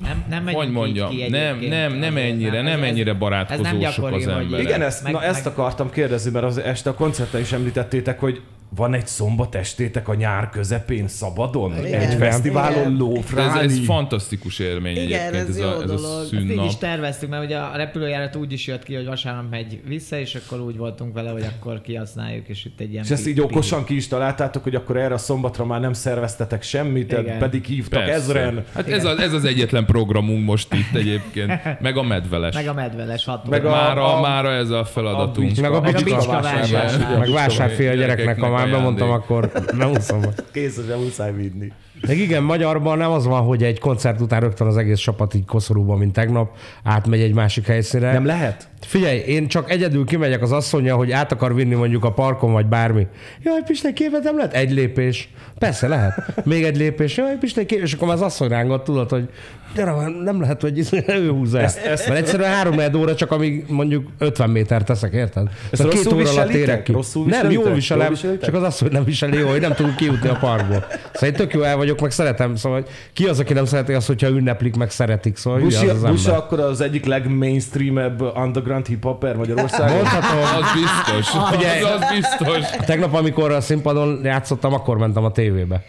Nem, 0.00 0.24
nem 0.28 0.54
hogy 0.54 0.70
mondjam, 0.70 1.08
ki 1.10 1.26
nem, 1.28 1.58
nem, 1.58 1.92
nem 1.92 2.16
ennyire, 2.16 2.62
nem 2.62 2.82
ez- 2.82 2.88
ennyire 2.88 3.00
ez 3.00 3.06
nem 3.06 3.18
barátkozósok 3.18 3.78
gyakori, 3.78 4.14
az 4.14 4.26
emberek. 4.26 4.64
Igen, 4.66 4.82
ezt, 4.82 5.02
Meg- 5.02 5.12
na, 5.12 5.22
ezt 5.22 5.44
meg- 5.44 5.52
akartam 5.52 5.90
kérdezni, 5.90 6.30
mert 6.30 6.44
az 6.44 6.58
este 6.58 6.90
a 6.90 6.94
koncerten 6.94 7.40
is 7.40 7.52
említettétek, 7.52 8.20
hogy 8.20 8.40
van 8.76 8.94
egy 8.94 9.06
szombat 9.06 9.54
estétek 9.54 10.08
a 10.08 10.14
nyár 10.14 10.50
közepén 10.50 11.08
szabadon? 11.08 11.86
Igen. 11.86 12.00
Egy 12.00 12.14
fesztiválon. 12.14 12.82
De 12.82 12.88
ez, 12.90 12.98
lófrálni? 12.98 13.60
ez 13.64 13.84
fantasztikus 13.84 14.58
élmény 14.58 14.96
Igen, 14.96 15.20
egyébként, 15.20 15.34
ez 15.34 15.48
ez, 15.48 15.58
jó 15.58 15.66
a, 15.66 15.72
ez 15.74 15.80
a 15.80 15.84
dolog. 15.84 16.22
Ezt 16.22 16.32
így 16.32 16.48
szünnap. 16.48 16.66
is 16.66 16.76
terveztük, 16.76 17.28
mert 17.28 17.44
ugye 17.44 17.56
a 17.58 17.76
repülőjárat 17.76 18.36
úgy 18.36 18.52
is 18.52 18.66
jött 18.66 18.82
ki, 18.82 18.94
hogy 18.94 19.06
vasárnap 19.06 19.50
megy 19.50 19.80
vissza, 19.86 20.18
és 20.18 20.34
akkor 20.34 20.60
úgy 20.60 20.76
voltunk 20.76 21.14
vele, 21.14 21.30
hogy 21.30 21.44
akkor 21.58 21.80
kihasználjuk, 21.80 22.48
és 22.48 22.64
itt 22.64 22.80
egy 22.80 22.92
ilyen... 22.92 23.04
És 23.04 23.10
ezt 23.10 23.26
így 23.26 23.40
okosan 23.40 23.84
ki 23.84 23.96
is 23.96 24.08
találtátok, 24.08 24.62
hogy 24.62 24.74
akkor 24.74 24.96
erre 24.96 25.14
a 25.14 25.18
szombatra 25.18 25.64
már 25.64 25.80
nem 25.80 25.92
szerveztetek 25.92 26.62
semmit, 26.62 27.12
Igen. 27.12 27.38
pedig 27.38 27.64
hívtak 27.64 28.04
Persze. 28.04 28.14
ezren. 28.14 28.64
Hát 28.74 28.88
ez, 28.88 29.04
a, 29.04 29.18
ez 29.20 29.32
az 29.32 29.44
egyetlen 29.44 29.84
programunk 29.84 30.44
most 30.44 30.74
itt 30.74 30.94
egyébként. 30.96 31.80
Meg 31.80 31.96
a 31.96 32.02
medveles. 32.02 32.54
Meg 32.54 32.66
a 32.68 32.74
medveles 32.74 33.24
hat 33.24 33.48
Meg 33.48 33.64
a- 33.64 33.70
mára, 33.70 34.16
a- 34.16 34.20
mára 34.20 34.52
ez 34.52 34.70
a 34.70 34.84
feladatunk. 34.84 35.48
bicska- 35.48 35.62
Meg 35.62 35.70
a 35.72 35.80
Meg 35.80 35.94
a 35.94 35.98
bicska, 36.02 36.16
bicska 36.16 36.32
vásárlás. 36.32 36.70
vásárlás. 36.70 36.94
ugye, 36.96 37.04
a 37.04 37.08
meg 37.10 37.18
bicska 37.20 37.32
vásárfél 37.34 37.90
a 37.90 37.94
gyereknek, 37.94 38.16
gyerekeknek 38.16 38.50
már 38.64 38.76
bemondtam, 38.76 39.10
akkor 39.10 39.50
nem 39.76 39.90
úszom. 39.90 40.20
Kész, 40.52 40.76
hogy 40.76 40.98
muszáj 40.98 41.34
vinni. 41.34 41.72
De 42.06 42.14
igen, 42.14 42.42
magyarban 42.42 42.98
nem 42.98 43.10
az 43.10 43.26
van, 43.26 43.42
hogy 43.42 43.62
egy 43.62 43.78
koncert 43.78 44.20
után 44.20 44.40
rögtön 44.40 44.66
az 44.66 44.76
egész 44.76 44.98
csapat 44.98 45.34
így 45.34 45.44
koszorúban, 45.44 45.98
mint 45.98 46.12
tegnap, 46.12 46.56
átmegy 46.84 47.20
egy 47.20 47.34
másik 47.34 47.66
helyszínre. 47.66 48.12
Nem 48.12 48.26
lehet? 48.26 48.68
Figyelj, 48.80 49.18
én 49.18 49.48
csak 49.48 49.70
egyedül 49.70 50.04
kimegyek 50.04 50.42
az 50.42 50.52
asszonya, 50.52 50.94
hogy 50.94 51.12
át 51.12 51.32
akar 51.32 51.54
vinni 51.54 51.74
mondjuk 51.74 52.04
a 52.04 52.12
parkon, 52.12 52.52
vagy 52.52 52.66
bármi. 52.66 53.06
Jaj, 53.42 53.60
Piste, 53.66 53.92
képet 53.92 54.22
nem 54.22 54.36
lehet? 54.36 54.54
Egy 54.54 54.72
lépés. 54.72 55.28
Persze 55.58 55.88
lehet. 55.88 56.44
Még 56.44 56.64
egy 56.64 56.76
lépés. 56.76 57.16
Jaj, 57.16 57.36
Piste, 57.40 57.66
képet. 57.66 57.84
És 57.84 57.92
akkor 57.92 58.08
már 58.08 58.16
az 58.16 58.22
asszony 58.22 58.48
rángat, 58.48 58.84
tudod, 58.84 59.10
hogy 59.10 59.28
gyere, 59.74 59.92
nem 60.24 60.40
lehet, 60.40 60.60
hogy 60.60 60.88
ő 61.08 61.30
húzza 61.30 61.60
ezt. 61.60 61.78
ezt. 61.78 62.08
Mert 62.08 62.20
egyszerűen 62.20 62.50
három 62.50 62.96
óra 62.96 63.14
csak 63.14 63.30
amíg 63.30 63.64
mondjuk 63.68 64.08
50 64.18 64.50
méter 64.50 64.82
teszek, 64.82 65.12
érted? 65.12 65.48
Ezt 65.70 65.82
Szóval 65.82 65.92
rosszul 65.92 66.14
óra 66.14 66.30
alatt 66.30 66.50
érek 66.50 66.82
ki. 66.82 66.92
Rosszul 66.92 67.26
nem, 67.26 67.50
jól 67.50 67.72
viselem, 67.72 68.12
Jól 68.22 68.38
csak 68.38 68.54
az 68.54 68.78
hogy 68.78 68.92
nem 68.92 69.04
viseli 69.04 69.38
jó, 69.38 69.48
hogy 69.48 69.60
nem 69.60 69.74
tudunk 69.74 69.96
kijutni 69.96 70.28
a 70.28 70.36
parkból. 70.40 70.86
Szóval 71.12 71.28
én 71.28 71.34
tök 71.34 71.52
jó 71.52 71.62
el 71.62 71.76
vagyok, 71.76 71.93
meg 72.00 72.10
szeretem. 72.10 72.56
Szóval 72.56 72.80
hogy 72.80 72.90
ki 73.12 73.26
az, 73.26 73.38
aki 73.38 73.52
nem 73.52 73.64
szereti 73.64 73.92
azt, 73.92 74.06
hogyha 74.06 74.28
ünneplik, 74.28 74.76
meg 74.76 74.90
szeretik. 74.90 75.36
Szóval 75.36 75.60
Busi, 75.60 75.86
az 75.86 76.02
az 76.02 76.10
Busi 76.10 76.28
akkor 76.30 76.60
az 76.60 76.80
egyik 76.80 77.04
legmainstreamebb 77.04 78.20
underground 78.36 78.86
hip-hopper 78.86 79.36
Magyarországon. 79.36 79.96
Mondhatom, 79.96 80.38
Az 80.38 80.64
biztos. 80.80 81.42
Figyelj. 81.50 81.82
Az, 81.82 81.90
az 81.90 82.06
biztos. 82.14 82.70
Tegnap, 82.86 83.14
amikor 83.14 83.52
a 83.52 83.60
színpadon 83.60 84.20
játszottam, 84.24 84.72
akkor 84.72 84.98
mentem 84.98 85.24
a 85.24 85.30
tévébe. 85.32 85.82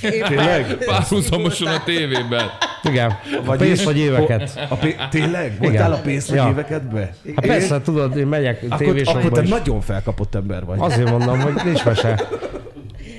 Tényleg? 0.00 0.76
Párhuzamosan 0.84 1.66
a 1.66 1.82
tévében. 1.84 2.50
Igen, 2.82 3.12
vagy 3.44 3.58
pénzt 3.58 3.84
vagy 3.84 3.98
éveket. 3.98 4.66
A 4.68 4.74
pé- 4.74 4.96
tényleg? 5.10 5.56
Voltál 5.60 5.92
a 5.92 5.96
pénzt 5.96 6.28
vagy 6.28 6.36
Ja. 6.36 6.48
éveket 6.50 6.82
be? 6.92 7.14
Hát 7.36 7.46
persze, 7.46 7.80
tudod, 7.80 8.16
én 8.16 8.26
megyek 8.26 8.62
Akkor, 8.64 8.76
tévésokba 8.78 9.18
akkor 9.18 9.30
te 9.32 9.42
is. 9.42 9.48
nagyon 9.48 9.80
felkapott 9.80 10.34
ember 10.34 10.64
vagy. 10.64 10.76
Azért 10.80 11.10
mondom, 11.10 11.40
hogy 11.40 11.52
nincs 11.64 11.84
mese. 11.84 12.20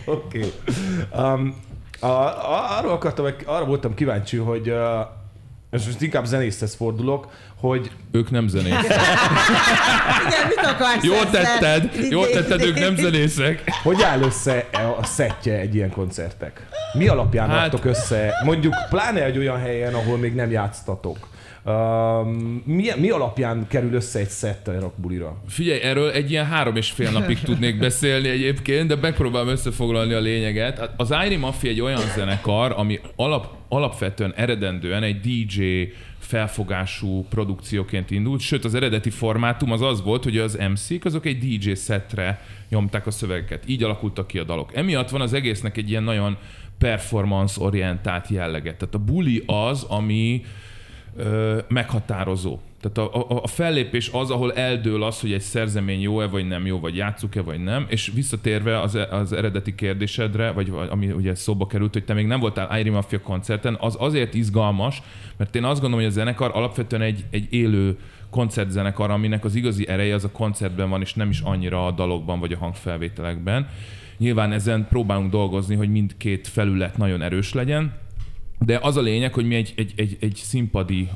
Oké. 0.05 0.45
Okay. 1.11 1.23
Um, 1.33 1.55
a, 2.03 2.51
a, 2.51 2.77
arra, 2.77 2.91
akartam, 2.91 3.25
arra 3.45 3.65
voltam 3.65 3.93
kíváncsi, 3.93 4.37
hogy 4.37 4.69
uh, 4.69 4.77
és 5.71 5.85
most 5.85 6.01
inkább 6.01 6.25
zenészhez 6.25 6.75
fordulok, 6.75 7.27
hogy 7.59 7.91
Ők 8.11 8.31
nem 8.31 8.47
zenészek. 8.47 8.85
Igen, 10.27 10.47
mit 10.47 10.65
akarsz 10.65 11.03
Jól 11.03 11.29
tetted, 11.29 11.89
jól 12.09 12.29
tetted, 12.29 12.61
ők 12.61 12.79
nem 12.79 12.95
zenészek. 12.95 13.63
hogy 13.83 14.01
áll 14.01 14.21
össze 14.21 14.65
a 14.99 15.05
szettje 15.05 15.53
egy 15.53 15.75
ilyen 15.75 15.91
koncertek? 15.91 16.67
Mi 16.93 17.07
alapján. 17.07 17.49
Hát- 17.49 17.65
adtok 17.65 17.85
össze, 17.85 18.33
mondjuk 18.45 18.73
pláne 18.89 19.23
egy 19.23 19.37
olyan 19.37 19.59
helyen, 19.59 19.93
ahol 19.93 20.17
még 20.17 20.35
nem 20.35 20.51
játsztatok? 20.51 21.17
Mi, 22.63 22.87
mi 22.97 23.09
alapján 23.09 23.67
kerül 23.67 23.93
össze 23.93 24.19
egy 24.19 24.29
szett 24.29 24.67
a 24.67 24.79
rockbulira? 24.79 25.41
Figyelj, 25.47 25.81
erről 25.81 26.11
egy 26.11 26.31
ilyen 26.31 26.45
három 26.45 26.75
és 26.75 26.91
fél 26.91 27.11
napig 27.11 27.39
tudnék 27.39 27.79
beszélni 27.79 28.27
egyébként, 28.29 28.87
de 28.87 28.95
megpróbálom 28.95 29.47
összefoglalni 29.47 30.13
a 30.13 30.19
lényeget. 30.19 30.89
Az 30.97 31.13
Irie 31.25 31.37
Mafia 31.37 31.69
egy 31.69 31.81
olyan 31.81 32.01
zenekar, 32.15 32.73
ami 32.77 32.99
alap, 33.15 33.47
alapvetően 33.67 34.33
eredendően 34.35 35.03
egy 35.03 35.19
DJ 35.19 35.63
felfogású 36.19 37.25
produkcióként 37.29 38.11
indult, 38.11 38.39
sőt 38.41 38.65
az 38.65 38.75
eredeti 38.75 39.09
formátum 39.09 39.71
az 39.71 39.81
az 39.81 40.03
volt, 40.03 40.23
hogy 40.23 40.37
az 40.37 40.57
MC-k 40.69 41.05
azok 41.05 41.25
egy 41.25 41.37
DJ 41.37 41.73
szetre 41.73 42.41
nyomták 42.69 43.07
a 43.07 43.11
szövegeket. 43.11 43.63
Így 43.67 43.83
alakultak 43.83 44.27
ki 44.27 44.39
a 44.39 44.43
dalok. 44.43 44.75
Emiatt 44.75 45.09
van 45.09 45.21
az 45.21 45.33
egésznek 45.33 45.77
egy 45.77 45.89
ilyen 45.89 46.03
nagyon 46.03 46.37
performance-orientált 46.77 48.27
jellege. 48.27 48.73
Tehát 48.73 48.95
a 48.95 48.97
buli 48.97 49.43
az, 49.45 49.83
ami 49.83 50.41
ö, 51.15 51.57
meghatározó. 51.67 52.59
Tehát 52.81 52.97
a, 53.13 53.19
a, 53.19 53.41
a 53.43 53.47
fellépés 53.47 54.09
az, 54.13 54.31
ahol 54.31 54.53
eldől 54.53 55.03
az, 55.03 55.19
hogy 55.21 55.33
egy 55.33 55.41
szerzemény 55.41 56.01
jó-e 56.01 56.27
vagy 56.27 56.47
nem 56.47 56.65
jó, 56.65 56.79
vagy 56.79 56.95
játszuk-e 56.95 57.41
vagy 57.41 57.63
nem, 57.63 57.85
és 57.89 58.11
visszatérve 58.13 58.79
az, 58.79 58.97
az 59.11 59.33
eredeti 59.33 59.75
kérdésedre, 59.75 60.51
vagy 60.51 60.73
ami 60.89 61.11
ugye 61.11 61.35
szóba 61.35 61.67
került, 61.67 61.93
hogy 61.93 62.03
te 62.03 62.13
még 62.13 62.25
nem 62.25 62.39
voltál 62.39 62.79
Irie 62.79 62.91
Mafia 62.91 63.21
koncerten, 63.21 63.77
az 63.79 63.95
azért 63.99 64.33
izgalmas, 64.33 65.01
mert 65.37 65.55
én 65.55 65.63
azt 65.63 65.81
gondolom, 65.81 66.05
hogy 66.05 66.13
a 66.13 66.15
zenekar 66.15 66.51
alapvetően 66.53 67.01
egy, 67.01 67.25
egy 67.29 67.47
élő 67.53 67.97
koncertzenekar, 68.29 69.11
aminek 69.11 69.45
az 69.45 69.55
igazi 69.55 69.87
ereje 69.87 70.15
az 70.15 70.23
a 70.23 70.31
koncertben 70.31 70.89
van, 70.89 71.01
és 71.01 71.13
nem 71.13 71.29
is 71.29 71.39
annyira 71.39 71.85
a 71.85 71.91
dalokban 71.91 72.39
vagy 72.39 72.53
a 72.53 72.57
hangfelvételekben. 72.57 73.67
Nyilván 74.17 74.51
ezen 74.51 74.87
próbálunk 74.89 75.31
dolgozni, 75.31 75.75
hogy 75.75 75.89
mindkét 75.89 76.47
felület 76.47 76.97
nagyon 76.97 77.21
erős 77.21 77.53
legyen, 77.53 77.93
de 78.59 78.79
az 78.81 78.97
a 78.97 79.01
lényeg, 79.01 79.33
hogy 79.33 79.45
mi 79.45 79.55
egy, 79.55 79.73
egy, 79.75 79.93
egy, 79.95 80.17
egy 80.19 80.35
színpadi 80.35 81.09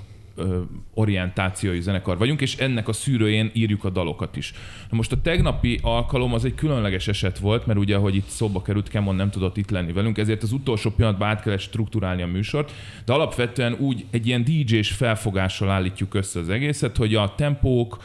orientációi 0.94 1.82
zenekar 1.82 2.18
vagyunk, 2.18 2.42
és 2.42 2.56
ennek 2.58 2.88
a 2.88 2.94
szűrőjén 2.94 3.52
írjuk 3.54 3.84
a 3.84 3.90
dalokat 3.90 4.36
is. 4.36 4.54
Na 4.90 4.98
most 4.98 5.12
a 5.12 5.22
tegnapi 5.22 5.80
alkalom 5.82 6.34
az 6.34 6.46
egy 6.46 6.56
különleges 6.56 7.08
eset 7.08 7.40
volt, 7.40 7.66
mert 7.66 7.80
ugye, 7.80 7.96
ahogy 7.96 8.16
itt 8.16 8.28
szóba 8.28 8.62
került, 8.62 8.90
Kemon 8.90 9.16
nem 9.16 9.30
tudott 9.30 9.58
itt 9.58 9.70
lenni 9.70 9.92
velünk, 9.92 10.18
ezért 10.18 10.44
az 10.44 10.52
utolsó 10.52 10.90
pillanatban 10.90 11.28
át 11.28 11.42
kellett 11.42 11.60
struktúrálni 11.60 12.22
a 12.22 12.28
műsort, 12.28 12.72
de 13.06 13.14
alapvetően 13.14 13.74
úgy 13.74 14.06
egy 14.10 14.28
ilyen 14.28 14.44
DJ-s 14.44 14.92
felfogással 14.92 15.70
állítjuk 15.70 16.14
össze 16.14 16.40
az 16.40 16.50
egészet, 16.50 16.98
hogy 16.98 17.16
a 17.16 17.36
tempók, 17.36 17.98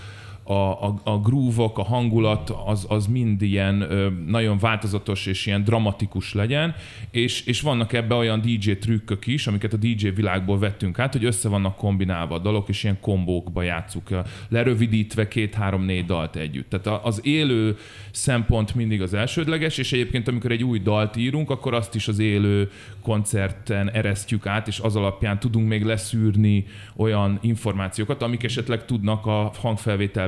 a, 0.45 0.53
a, 0.53 1.01
a 1.05 1.19
groove-ok, 1.19 1.79
a 1.79 1.83
hangulat 1.83 2.53
az, 2.67 2.87
az 2.89 3.07
mind 3.07 3.43
ilyen 3.43 3.81
ö, 3.81 4.09
nagyon 4.27 4.59
változatos 4.59 5.27
és 5.27 5.47
ilyen 5.47 5.65
dramatikus 5.65 6.35
legyen, 6.35 6.75
és, 7.11 7.47
és 7.47 7.61
vannak 7.61 7.93
ebbe 7.93 8.15
olyan 8.15 8.41
DJ 8.41 8.71
trükkök 8.73 9.27
is, 9.27 9.47
amiket 9.47 9.73
a 9.73 9.77
DJ 9.77 10.09
világból 10.09 10.59
vettünk 10.59 10.99
át, 10.99 11.13
hogy 11.13 11.25
össze 11.25 11.49
vannak 11.49 11.77
kombinálva 11.77 12.35
a 12.35 12.39
dalok, 12.39 12.69
és 12.69 12.83
ilyen 12.83 13.01
kombókba 13.01 13.63
játszuk, 13.63 14.09
lerövidítve 14.49 15.29
két-három-négy 15.29 16.05
dalt 16.05 16.37
együtt. 16.37 16.71
Tehát 16.71 17.05
az 17.05 17.21
élő 17.25 17.77
szempont 18.11 18.75
mindig 18.75 19.03
az 19.03 19.15
elsődleges, 19.15 19.79
és 19.79 19.93
egyébként 19.93 20.29
amikor 20.29 20.51
egy 20.51 20.65
új 20.65 20.79
dalt 20.79 21.17
írunk, 21.17 21.51
akkor 21.51 21.75
azt 21.75 21.95
is 21.95 22.09
az 22.09 22.19
élő 22.19 22.71
koncerten 23.03 23.91
eresztjük 23.91 24.47
át, 24.47 24.69
és 24.69 24.79
az 24.79 24.97
alapján 24.97 25.39
tudunk 25.39 25.69
még 25.69 25.85
leszűrni 25.85 26.65
olyan 26.97 27.39
információkat, 27.41 28.23
amik 28.23 28.45
esetleg 28.45 28.85
tudnak 28.85 29.27
a 29.27 29.51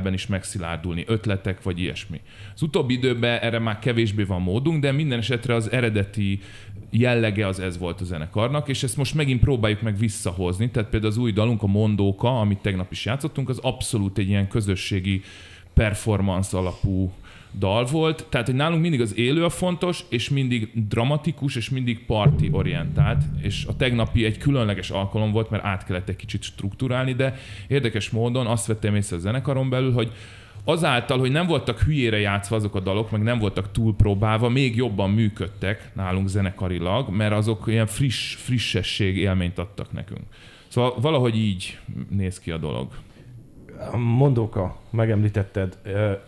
hangfelvételben 0.05 0.13
is 0.13 0.27
megszilárdulni, 0.27 1.05
ötletek 1.07 1.63
vagy 1.63 1.81
ilyesmi. 1.81 2.21
Az 2.55 2.63
utóbbi 2.63 2.95
időben 2.95 3.41
erre 3.41 3.59
már 3.59 3.79
kevésbé 3.79 4.23
van 4.23 4.43
módunk, 4.43 4.81
de 4.81 4.93
minden 4.93 5.19
esetre 5.19 5.55
az 5.55 5.71
eredeti 5.71 6.41
jellege 6.91 7.47
az 7.47 7.61
ez 7.61 7.79
volt 7.79 8.01
a 8.01 8.05
zenekarnak, 8.05 8.69
és 8.69 8.83
ezt 8.83 8.97
most 8.97 9.15
megint 9.15 9.41
próbáljuk 9.41 9.83
meg 9.83 9.99
visszahozni. 9.99 10.71
Tehát 10.71 10.91
például 10.91 11.13
az 11.13 11.19
új 11.19 11.33
dalunk, 11.33 11.63
a 11.63 11.67
Mondóka, 11.67 12.41
amit 12.41 12.59
tegnap 12.59 12.93
is 12.93 13.05
játszottunk, 13.05 13.49
az 13.49 13.59
abszolút 13.59 14.19
egy 14.19 14.29
ilyen 14.29 14.49
közösségi 14.49 15.23
performance 15.75 16.57
alapú 16.57 17.13
dal 17.59 17.85
volt, 17.85 18.27
tehát 18.29 18.47
hogy 18.47 18.57
nálunk 18.57 18.81
mindig 18.81 19.01
az 19.01 19.17
élő 19.17 19.45
a 19.45 19.49
fontos, 19.49 20.05
és 20.09 20.29
mindig 20.29 20.71
dramatikus, 20.89 21.57
és 21.57 21.71
mindig 21.71 22.05
parti 22.07 22.49
orientált, 22.53 23.23
és 23.43 23.65
a 23.65 23.77
tegnapi 23.77 24.25
egy 24.25 24.39
különleges 24.39 24.91
alkalom 24.91 25.33
volt, 25.33 25.51
mert 25.51 25.65
át 25.65 25.85
kellett 25.85 26.09
egy 26.09 26.17
kicsit 26.17 26.43
struktúrálni, 26.43 27.13
de 27.13 27.39
érdekes 27.69 28.11
módon 28.11 28.47
azt 28.47 28.67
vettem 28.67 28.95
észre 28.95 29.17
a 29.17 29.19
zenekaron 29.19 29.71
belül, 29.71 29.93
hogy 29.93 30.13
azáltal, 30.65 31.19
hogy 31.19 31.31
nem 31.31 31.47
voltak 31.47 31.81
hülyére 31.81 32.19
játszva 32.19 32.57
azok 32.57 32.75
a 32.75 32.81
dalok, 32.81 33.11
meg 33.11 33.23
nem 33.23 33.39
voltak 33.39 33.73
túlpróbálva, 33.73 34.49
még 34.49 34.77
jobban 34.77 35.11
működtek 35.11 35.91
nálunk 35.95 36.29
zenekarilag, 36.29 37.09
mert 37.09 37.33
azok 37.33 37.65
ilyen 37.67 37.87
friss, 37.87 38.35
frissesség 38.35 39.17
élményt 39.17 39.59
adtak 39.59 39.93
nekünk. 39.93 40.23
Szóval 40.69 40.95
valahogy 41.01 41.37
így 41.37 41.79
néz 42.09 42.41
ki 42.41 42.51
a 42.51 42.59
dolog. 42.59 42.89
Mondóka, 43.93 44.77
megemlítetted, 44.91 45.79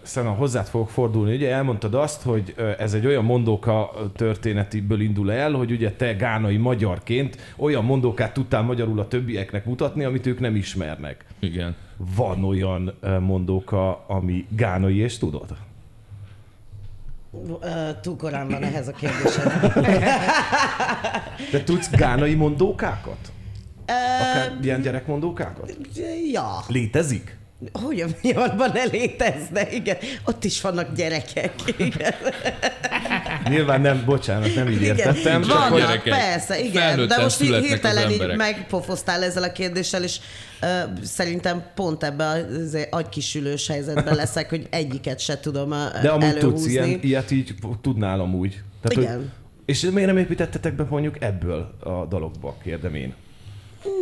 Szena, 0.03 0.31
hozzád 0.31 0.67
fogok 0.67 0.91
fordulni. 0.91 1.35
Ugye 1.35 1.53
elmondtad 1.53 1.95
azt, 1.95 2.23
hogy 2.23 2.55
ez 2.79 2.95
egy 2.95 3.07
olyan 3.07 3.25
mondóka 3.25 3.91
történetiből 4.15 5.01
indul 5.01 5.33
el, 5.33 5.53
hogy 5.53 5.71
ugye 5.71 5.93
te 5.93 6.13
gánai 6.13 6.57
magyarként 6.57 7.37
olyan 7.57 7.85
mondókát 7.85 8.33
tudtál 8.33 8.63
magyarul 8.63 9.01
a 9.01 9.09
többieknek 9.09 9.65
mutatni, 9.65 10.05
amit 10.05 10.27
ők 10.27 10.41
nem 10.41 10.57
ismernek. 10.57 11.25
Igen. 11.39 11.75
Van 11.97 12.45
olyan 12.45 12.95
mondóka, 13.21 14.05
ami 14.07 14.47
gánai, 14.49 14.97
és 14.97 15.19
tudod? 15.19 15.57
Túl 18.01 18.17
korán 18.17 18.49
van 18.49 18.63
ehhez 18.63 18.89
a 18.89 18.93
kérdéshez. 18.93 19.45
Te 21.51 21.65
tudsz 21.65 21.91
gánai 21.91 22.35
mondókákat? 22.35 23.33
Akár 23.87 24.59
ilyen 24.63 24.81
gyerekmondókákat? 24.81 25.77
Ja. 26.33 26.59
Létezik? 26.69 27.37
Hogy 27.73 28.01
a 28.01 28.07
miattban 28.23 28.71
ne 28.75 28.85
létezne, 28.85 29.73
igen. 29.73 29.97
Ott 30.25 30.45
is 30.45 30.61
vannak 30.61 30.95
gyerekek. 30.95 31.53
Igen. 31.77 32.15
Nyilván 33.49 33.81
nem, 33.81 34.03
bocsánat, 34.05 34.55
nem 34.55 34.69
így 34.69 34.83
Igen. 34.83 34.97
értettem. 34.97 35.43
Csak 35.43 35.59
Vannak, 35.59 35.79
gyerekek. 35.79 36.13
persze, 36.13 36.61
igen. 36.61 37.07
De 37.09 37.23
most 37.23 37.41
hirtelen 37.41 38.11
így 38.11 38.37
megpofoztál 38.37 39.23
ezzel 39.23 39.43
a 39.43 39.53
kérdéssel, 39.53 40.03
és 40.03 40.19
uh, 40.63 40.69
szerintem 41.03 41.65
pont 41.75 42.03
ebben 42.05 42.45
az 42.55 42.87
agykisülős 42.91 43.67
helyzetben 43.67 44.15
leszek, 44.25 44.49
hogy 44.51 44.67
egyiket 44.71 45.21
se 45.21 45.41
tudom 45.41 45.71
De 46.03 46.09
amúgy 46.09 46.25
előhúzni. 46.25 46.41
tudsz 46.41 46.67
ilyen, 46.67 46.99
ilyet 47.03 47.31
így 47.31 47.55
tudnál 47.81 48.21
amúgy. 48.21 48.63
Tehát, 48.83 49.07
Igen. 49.07 49.19
Hogy, 49.19 49.29
és 49.65 49.81
miért 49.81 50.07
nem 50.09 50.19
építettetek 50.19 50.75
be 50.75 50.87
mondjuk 50.89 51.23
ebből 51.23 51.75
a 51.81 52.07
dalokba, 52.07 52.57
kérdem 52.63 52.95
én. 52.95 53.15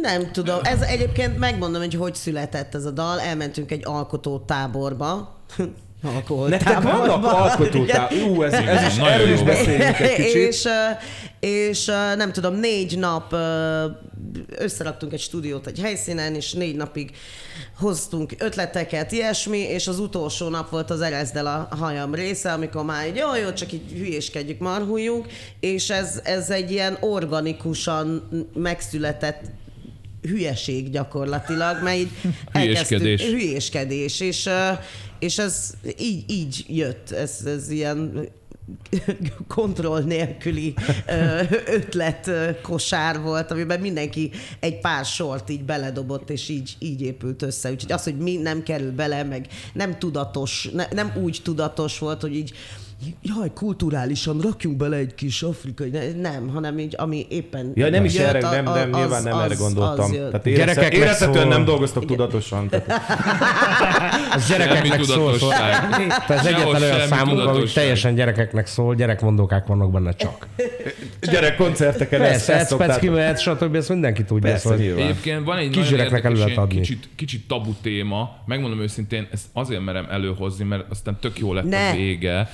Nem 0.02 0.32
tudom. 0.32 0.58
Ez 0.62 0.80
egyébként 0.80 1.38
megmondom, 1.38 1.80
hogy 1.80 1.94
hogy 1.94 2.14
született 2.14 2.74
ez 2.74 2.84
a 2.84 2.90
dal. 2.90 3.20
Elmentünk 3.20 3.70
egy 3.70 3.82
alkotó 3.84 4.38
táborba. 4.38 5.34
alkoholtáborban. 6.04 6.48
Nektek 6.50 6.82
vannak 6.82 7.24
alkotótá... 7.24 8.08
Ú, 8.26 8.42
ez, 8.42 8.52
ez 8.52 8.86
is, 8.86 8.96
Nagyon 8.96 9.12
erről 9.12 9.32
is 9.32 9.38
jó. 9.38 9.44
beszéljünk 9.44 9.98
egy 9.98 10.14
kicsit. 10.14 10.34
és, 10.34 10.68
és 11.40 11.84
nem 12.16 12.32
tudom, 12.32 12.54
négy 12.54 12.98
nap 12.98 13.34
összeraktunk 14.56 15.12
egy 15.12 15.20
stúdiót 15.20 15.66
egy 15.66 15.80
helyszínen, 15.80 16.34
és 16.34 16.52
négy 16.52 16.76
napig 16.76 17.10
hoztunk 17.78 18.32
ötleteket, 18.38 19.12
ilyesmi, 19.12 19.58
és 19.58 19.86
az 19.86 19.98
utolsó 19.98 20.48
nap 20.48 20.70
volt 20.70 20.90
az 20.90 21.00
erezdel 21.00 21.46
a 21.46 21.76
hajam 21.76 22.14
része, 22.14 22.52
amikor 22.52 22.84
már 22.84 23.06
így, 23.06 23.16
jó, 23.16 23.34
jó, 23.34 23.52
csak 23.52 23.72
így 23.72 23.92
hülyéskedjük, 23.92 24.58
marhuljunk, 24.58 25.26
és 25.60 25.90
ez, 25.90 26.20
ez 26.24 26.50
egy 26.50 26.70
ilyen 26.70 26.96
organikusan 27.00 28.28
megszületett 28.54 29.40
hülyeség 30.28 30.90
gyakorlatilag, 30.90 31.82
mert 31.82 31.96
így 31.96 32.10
Hülyéskedés. 32.52 33.22
hülyéskedés, 33.22 34.20
és, 34.20 34.48
és 35.18 35.38
ez 35.38 35.70
így, 35.98 36.30
így 36.30 36.64
jött, 36.68 37.10
ez, 37.10 37.40
ez 37.46 37.70
ilyen 37.70 38.28
kontroll 39.48 40.02
nélküli 40.02 40.74
ötlet 41.66 42.30
kosár 42.62 43.20
volt, 43.20 43.50
amiben 43.50 43.80
mindenki 43.80 44.30
egy 44.60 44.80
pár 44.80 45.04
sort 45.04 45.50
így 45.50 45.64
beledobott, 45.64 46.30
és 46.30 46.48
így, 46.48 46.76
így 46.78 47.02
épült 47.02 47.42
össze. 47.42 47.70
Úgyhogy 47.70 47.92
az, 47.92 48.04
hogy 48.04 48.16
mi 48.18 48.36
nem 48.36 48.62
kerül 48.62 48.92
bele, 48.92 49.22
meg 49.22 49.46
nem 49.72 49.98
tudatos, 49.98 50.68
ne, 50.72 50.86
nem 50.90 51.12
úgy 51.22 51.40
tudatos 51.42 51.98
volt, 51.98 52.20
hogy 52.20 52.34
így 52.34 52.52
jaj, 53.22 53.50
kulturálisan 53.54 54.40
rakjunk 54.40 54.76
bele 54.76 54.96
egy 54.96 55.14
kis 55.14 55.42
afrikai, 55.42 55.88
ne- 55.90 56.12
nem, 56.30 56.48
hanem 56.48 56.78
így, 56.78 56.94
ami 56.98 57.26
éppen 57.28 57.72
Ja, 57.74 57.90
nem 57.90 58.04
is 58.04 58.14
erre, 58.14 58.40
nem, 58.40 58.64
nem, 58.64 58.66
az- 58.92 58.96
nyilván 58.98 59.22
nem 59.22 59.36
az- 59.36 59.44
erre 59.44 59.54
gondoltam. 59.54 60.04
az. 60.04 60.10
Tehát 60.10 60.46
érezhet, 60.46 60.92
érezhetően 60.92 61.42
szól. 61.42 61.52
nem 61.52 61.64
dolgoztok 61.64 62.04
tudatosan. 62.06 62.68
Tehát 62.68 62.86
Ez 64.34 64.46
Semmi 64.46 64.58
gyerekeknek 64.64 65.02
szól. 65.04 65.38
szól. 65.38 65.52
ez 66.28 66.46
egyetlen 66.46 66.66
olyan 66.82 66.96
semmi 66.96 67.06
számunk, 67.08 67.28
ami 67.38 67.46
tudatosság. 67.46 67.74
teljesen 67.74 68.14
gyerekeknek 68.14 68.66
szól, 68.66 68.94
gyerekmondókák 68.94 69.66
vannak 69.66 69.90
benne 69.92 70.12
csak. 70.12 70.46
gyerek 71.32 71.56
koncerteken 71.56 72.20
ezt, 72.22 72.30
Persze, 72.30 72.52
ezt 72.52 72.62
ez 72.62 72.68
szoktátok. 72.68 73.10
Mehet, 73.14 73.40
stb. 73.40 73.74
ezt 73.74 73.88
mindenki 73.88 74.24
tudja. 74.24 74.50
Persze, 74.50 74.68
szóval-. 74.68 75.02
Egyébként 75.02 75.44
van 75.44 75.56
egy 75.58 75.70
Kisgyereknek 75.70 76.22
nagyon 76.22 76.38
érdekes, 76.38 76.56
adni. 76.62 76.74
kicsit, 76.80 77.08
kicsit 77.16 77.46
tabu 77.48 77.72
téma. 77.82 78.30
Megmondom 78.46 78.80
őszintén, 78.80 79.28
ezt 79.32 79.44
azért 79.52 79.84
merem 79.84 80.06
előhozni, 80.10 80.64
mert 80.64 80.84
aztán 80.90 81.16
tök 81.20 81.38
jó 81.38 81.52
lett 81.52 81.64
Ne. 81.64 81.90
a 81.90 81.94
vége. 81.94 82.50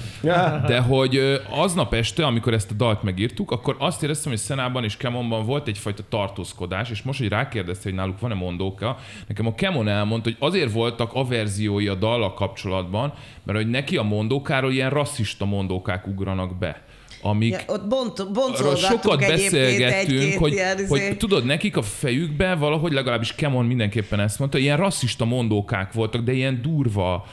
De 0.66 0.80
hogy 0.80 1.40
aznap 1.50 1.94
este, 1.94 2.26
amikor 2.26 2.54
ezt 2.54 2.70
a 2.70 2.74
dalt 2.74 3.02
megírtuk, 3.02 3.50
akkor 3.50 3.76
azt 3.78 4.02
éreztem, 4.02 4.32
hogy 4.32 4.40
Szenában 4.40 4.84
és 4.84 4.96
Kemonban 4.96 5.46
volt 5.46 5.68
egyfajta 5.68 6.02
tartózkodás, 6.08 6.90
és 6.90 7.02
most, 7.02 7.18
hogy 7.18 7.28
rákérdezte, 7.28 7.82
hogy 7.82 7.94
náluk 7.94 8.20
van-e 8.20 8.34
mondóka, 8.34 8.98
nekem 9.26 9.46
a 9.46 9.54
Kemon 9.54 9.88
elmondta, 9.88 10.28
hogy 10.28 10.48
azért 10.48 10.72
voltak 10.72 11.10
averziói 11.12 11.88
a 11.88 11.94
dallal 11.94 12.34
kapcsolatban, 12.34 13.12
mert 13.42 13.58
hogy 13.58 13.70
neki 13.70 13.96
a 13.96 14.02
mondókáról 14.02 14.72
ilyen 14.72 14.90
rasszista 14.90 15.44
mondókák 15.44 16.06
ugranak 16.06 16.58
be. 16.58 16.82
Amik, 17.22 17.50
Ja, 17.50 17.60
ott 17.66 17.88
bont, 17.88 18.18
Arról 18.18 18.76
sokat 18.76 19.18
beszélgettünk, 19.18 20.38
hogy, 20.38 20.52
ilyen, 20.52 20.86
hogy 20.88 21.00
izé- 21.00 21.18
tudod, 21.18 21.44
nekik 21.44 21.76
a 21.76 21.82
fejükben 21.82 22.58
valahogy 22.58 22.92
legalábbis 22.92 23.34
Kemon 23.34 23.64
mindenképpen 23.64 24.20
ezt 24.20 24.38
mondta, 24.38 24.58
ilyen 24.58 24.76
rasszista 24.76 25.24
mondókák 25.24 25.92
voltak, 25.92 26.22
de 26.22 26.32
ilyen 26.32 26.62
durva, 26.62 27.26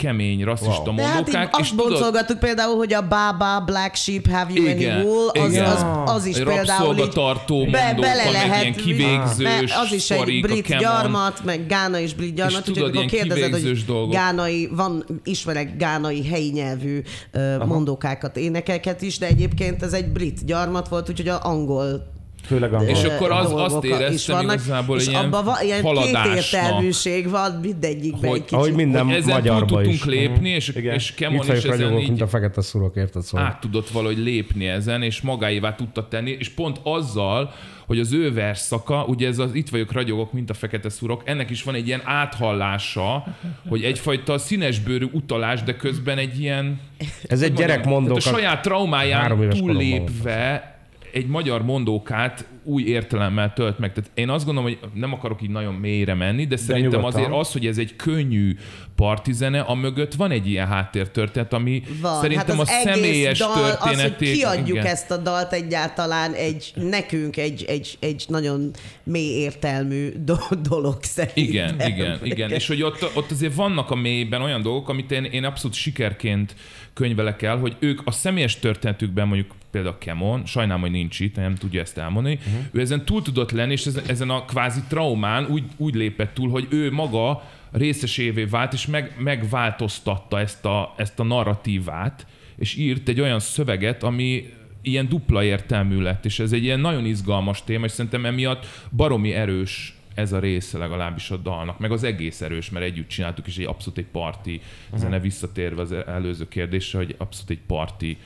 kemény, 0.00 0.44
rasszista 0.44 0.92
De 0.96 1.02
hát 1.02 1.14
mondókák. 1.14 1.56
azt 1.58 1.74
boncolgattuk 1.74 2.38
például, 2.38 2.76
hogy 2.76 2.92
a 2.92 3.08
Baba, 3.08 3.60
Black 3.60 3.94
Sheep, 3.94 4.26
Have 4.30 4.52
You 4.54 4.66
Igen, 4.66 4.96
Any 4.96 5.06
Wool, 5.06 5.28
az, 5.28 5.52
igen. 5.52 5.64
az, 5.64 5.84
az 6.04 6.24
is 6.24 6.36
Egy 6.36 6.44
például 6.44 6.62
így 6.62 6.68
rabszolgatartó 6.68 7.56
mondóka, 7.56 8.08
meg 8.34 8.60
ilyen 8.60 8.74
kivégzős 8.74 9.44
mert 9.44 9.72
az 9.86 9.92
is 9.92 10.10
egy 10.10 10.40
brit 10.40 10.78
gyarmat, 10.78 11.44
meg 11.44 11.66
gána 11.66 11.98
is 11.98 12.14
brit 12.14 12.34
gyarmat, 12.34 12.58
úgyhogy 12.58 12.74
tudod, 12.74 12.96
amikor 12.96 13.12
ilyen 13.12 13.28
kérdezed, 13.28 13.62
hogy 13.62 13.84
dolgok. 13.84 14.12
gánai, 14.12 14.68
van, 14.72 15.04
ismerek 15.24 15.76
gánai 15.76 16.26
helyi 16.26 16.50
nyelvű 16.50 17.02
uh, 17.34 17.66
mondókákat, 17.66 18.36
énekeket 18.36 19.02
is, 19.02 19.18
de 19.18 19.26
egyébként 19.26 19.82
ez 19.82 19.92
egy 19.92 20.08
brit 20.08 20.44
gyarmat 20.44 20.88
volt, 20.88 21.08
úgyhogy 21.08 21.28
a 21.28 21.38
angol 21.42 22.18
Főleg 22.46 22.72
angol. 22.72 22.88
És 22.88 23.04
akkor 23.04 23.30
az, 23.30 23.52
azt 23.52 23.84
éreztem 23.84 24.36
vannak, 24.36 24.54
igazából 24.54 24.98
és 24.98 25.06
ilyen 25.06 25.24
abban 25.24 25.44
van, 25.44 25.54
ilyen 25.62 25.82
kétértelműség 25.82 27.28
van 27.28 27.52
mindegyikben 27.52 28.30
Hogy- 28.30 28.38
egy 28.38 28.44
kicsit. 28.44 28.56
Ahogy 28.58 28.72
minden 28.74 29.04
hogy 29.04 29.14
ezzel 29.14 29.24
túl 29.24 29.34
magyarba 29.34 29.66
tudtunk 29.66 29.94
is. 29.94 30.04
lépni, 30.04 30.48
és, 30.48 30.68
Igen. 30.68 30.94
és 30.94 31.14
Kemon 31.14 31.40
is 31.42 31.48
ezen 31.48 31.70
ragyogók, 31.70 31.98
mint 31.98 32.10
így 32.10 32.22
a 32.22 32.26
fekete 32.28 32.60
szurok, 32.62 32.96
érted 32.96 33.22
szól? 33.22 33.40
át 33.40 33.60
tudott 33.60 33.88
valahogy 33.88 34.18
lépni 34.18 34.66
ezen, 34.66 35.02
és 35.02 35.20
magáévá 35.20 35.74
tudta 35.74 36.08
tenni, 36.08 36.30
és 36.38 36.48
pont 36.48 36.80
azzal, 36.82 37.52
hogy 37.86 37.98
az 37.98 38.12
ő 38.12 38.32
versszaka, 38.32 39.04
ugye 39.04 39.28
ez 39.28 39.38
az 39.38 39.54
itt 39.54 39.68
vagyok 39.68 39.92
ragyogok, 39.92 40.32
mint 40.32 40.50
a 40.50 40.54
fekete 40.54 40.88
szurok, 40.88 41.22
ennek 41.24 41.50
is 41.50 41.62
van 41.62 41.74
egy 41.74 41.86
ilyen 41.86 42.02
áthallása, 42.04 43.24
hogy 43.68 43.82
egyfajta 43.82 44.38
színesbőrű 44.38 45.06
utalás, 45.12 45.62
de 45.62 45.76
közben 45.76 46.18
egy 46.18 46.40
ilyen 46.40 46.80
Ez 47.28 47.42
egy 47.42 47.52
gyerek 47.52 47.74
tehát 47.74 47.90
mondók. 47.90 48.16
a 48.16 48.20
saját 48.20 48.62
traumáján 48.62 49.48
túllépve 49.48 50.74
egy 51.12 51.26
magyar 51.26 51.64
mondókát 51.64 52.44
új 52.64 52.82
értelemmel 52.82 53.52
tölt 53.52 53.78
meg. 53.78 53.92
Tehát 53.92 54.10
én 54.14 54.28
azt 54.28 54.44
gondolom, 54.44 54.70
hogy 54.70 54.90
nem 54.94 55.12
akarok 55.12 55.42
így 55.42 55.50
nagyon 55.50 55.74
mélyre 55.74 56.14
menni, 56.14 56.46
de, 56.46 56.56
szerintem 56.56 57.00
nyugodtan. 57.00 57.20
azért 57.20 57.40
az, 57.40 57.52
hogy 57.52 57.66
ez 57.66 57.78
egy 57.78 57.96
könnyű 57.96 58.56
partizene, 58.96 59.60
a 59.60 59.74
mögött 59.74 60.14
van 60.14 60.30
egy 60.30 60.48
ilyen 60.48 60.66
háttértörténet, 60.66 61.52
ami 61.52 61.82
Van. 62.00 62.20
szerintem 62.20 62.56
hát 62.56 62.58
a 62.58 62.60
az 62.60 62.68
személyes 62.68 63.40
egész 63.40 63.54
dal, 63.54 63.64
az, 63.64 63.78
hogy 63.78 63.90
történetét... 63.90 64.34
kiadjuk 64.34 64.68
igen. 64.68 64.86
ezt 64.86 65.10
a 65.10 65.16
dalt 65.16 65.52
egyáltalán 65.52 66.32
egy, 66.32 66.72
nekünk 66.74 67.36
egy, 67.36 67.64
egy, 67.68 67.96
egy 68.00 68.24
nagyon 68.28 68.70
mély 69.02 69.38
értelmű 69.38 70.12
do- 70.24 70.60
dolog 70.68 70.96
szerintem. 71.02 71.44
Igen, 71.44 71.80
igen, 71.80 72.18
igen. 72.22 72.50
És 72.50 72.66
hogy 72.66 72.82
ott, 72.82 73.10
ott 73.14 73.30
azért 73.30 73.54
vannak 73.54 73.90
a 73.90 73.94
mélyben 73.94 74.42
olyan 74.42 74.62
dolgok, 74.62 74.88
amit 74.88 75.10
én, 75.10 75.24
én 75.24 75.44
abszolút 75.44 75.76
sikerként 75.76 76.54
könyvelek 77.00 77.42
el, 77.42 77.56
hogy 77.58 77.76
ők 77.78 78.00
a 78.04 78.10
személyes 78.10 78.58
történetükben 78.58 79.26
mondjuk 79.26 79.54
például 79.70 79.98
Kemon, 79.98 80.46
sajnálom, 80.46 80.80
hogy 80.80 80.90
nincs 80.90 81.20
itt, 81.20 81.36
nem 81.36 81.54
tudja 81.54 81.80
ezt 81.80 81.98
elmondani, 81.98 82.38
uh-huh. 82.46 82.64
ő 82.72 82.80
ezen 82.80 83.04
túl 83.04 83.22
tudott 83.22 83.50
lenni, 83.50 83.72
és 83.72 83.86
ezen, 83.86 84.04
ezen 84.06 84.30
a 84.30 84.44
kvázi 84.44 84.80
traumán 84.88 85.46
úgy, 85.46 85.62
úgy 85.76 85.94
lépett 85.94 86.34
túl, 86.34 86.50
hogy 86.50 86.66
ő 86.70 86.92
maga 86.92 87.42
részesévé 87.72 88.44
vált, 88.44 88.72
és 88.72 88.86
meg, 88.86 89.14
megváltoztatta 89.18 90.40
ezt 90.40 90.64
a, 90.64 90.94
ezt 90.96 91.20
a 91.20 91.24
narratívát, 91.24 92.26
és 92.56 92.76
írt 92.76 93.08
egy 93.08 93.20
olyan 93.20 93.40
szöveget, 93.40 94.02
ami 94.02 94.52
ilyen 94.82 95.08
dupla 95.08 95.44
értelmű 95.44 96.00
lett, 96.00 96.24
és 96.24 96.38
ez 96.38 96.52
egy 96.52 96.62
ilyen 96.62 96.80
nagyon 96.80 97.04
izgalmas 97.04 97.64
téma, 97.64 97.84
és 97.84 97.90
szerintem 97.90 98.24
emiatt 98.24 98.66
baromi 98.90 99.32
erős 99.32 99.99
ez 100.20 100.32
a 100.32 100.38
része 100.38 100.78
legalábbis 100.78 101.30
a 101.30 101.36
dalnak, 101.36 101.78
meg 101.78 101.92
az 101.92 102.02
egész 102.02 102.40
erős, 102.40 102.70
mert 102.70 102.84
együtt 102.84 103.08
csináltuk, 103.08 103.46
és 103.46 103.58
egy 103.58 103.66
abszolút 103.66 103.98
egy 103.98 104.06
parti 104.12 104.60
zene 104.94 105.20
visszatérve 105.20 105.80
az 105.80 105.92
előző 105.92 106.48
kérdésre, 106.48 106.98
hogy 106.98 107.14
abszolút 107.18 107.50
egy 107.50 107.60
parti 107.66 108.18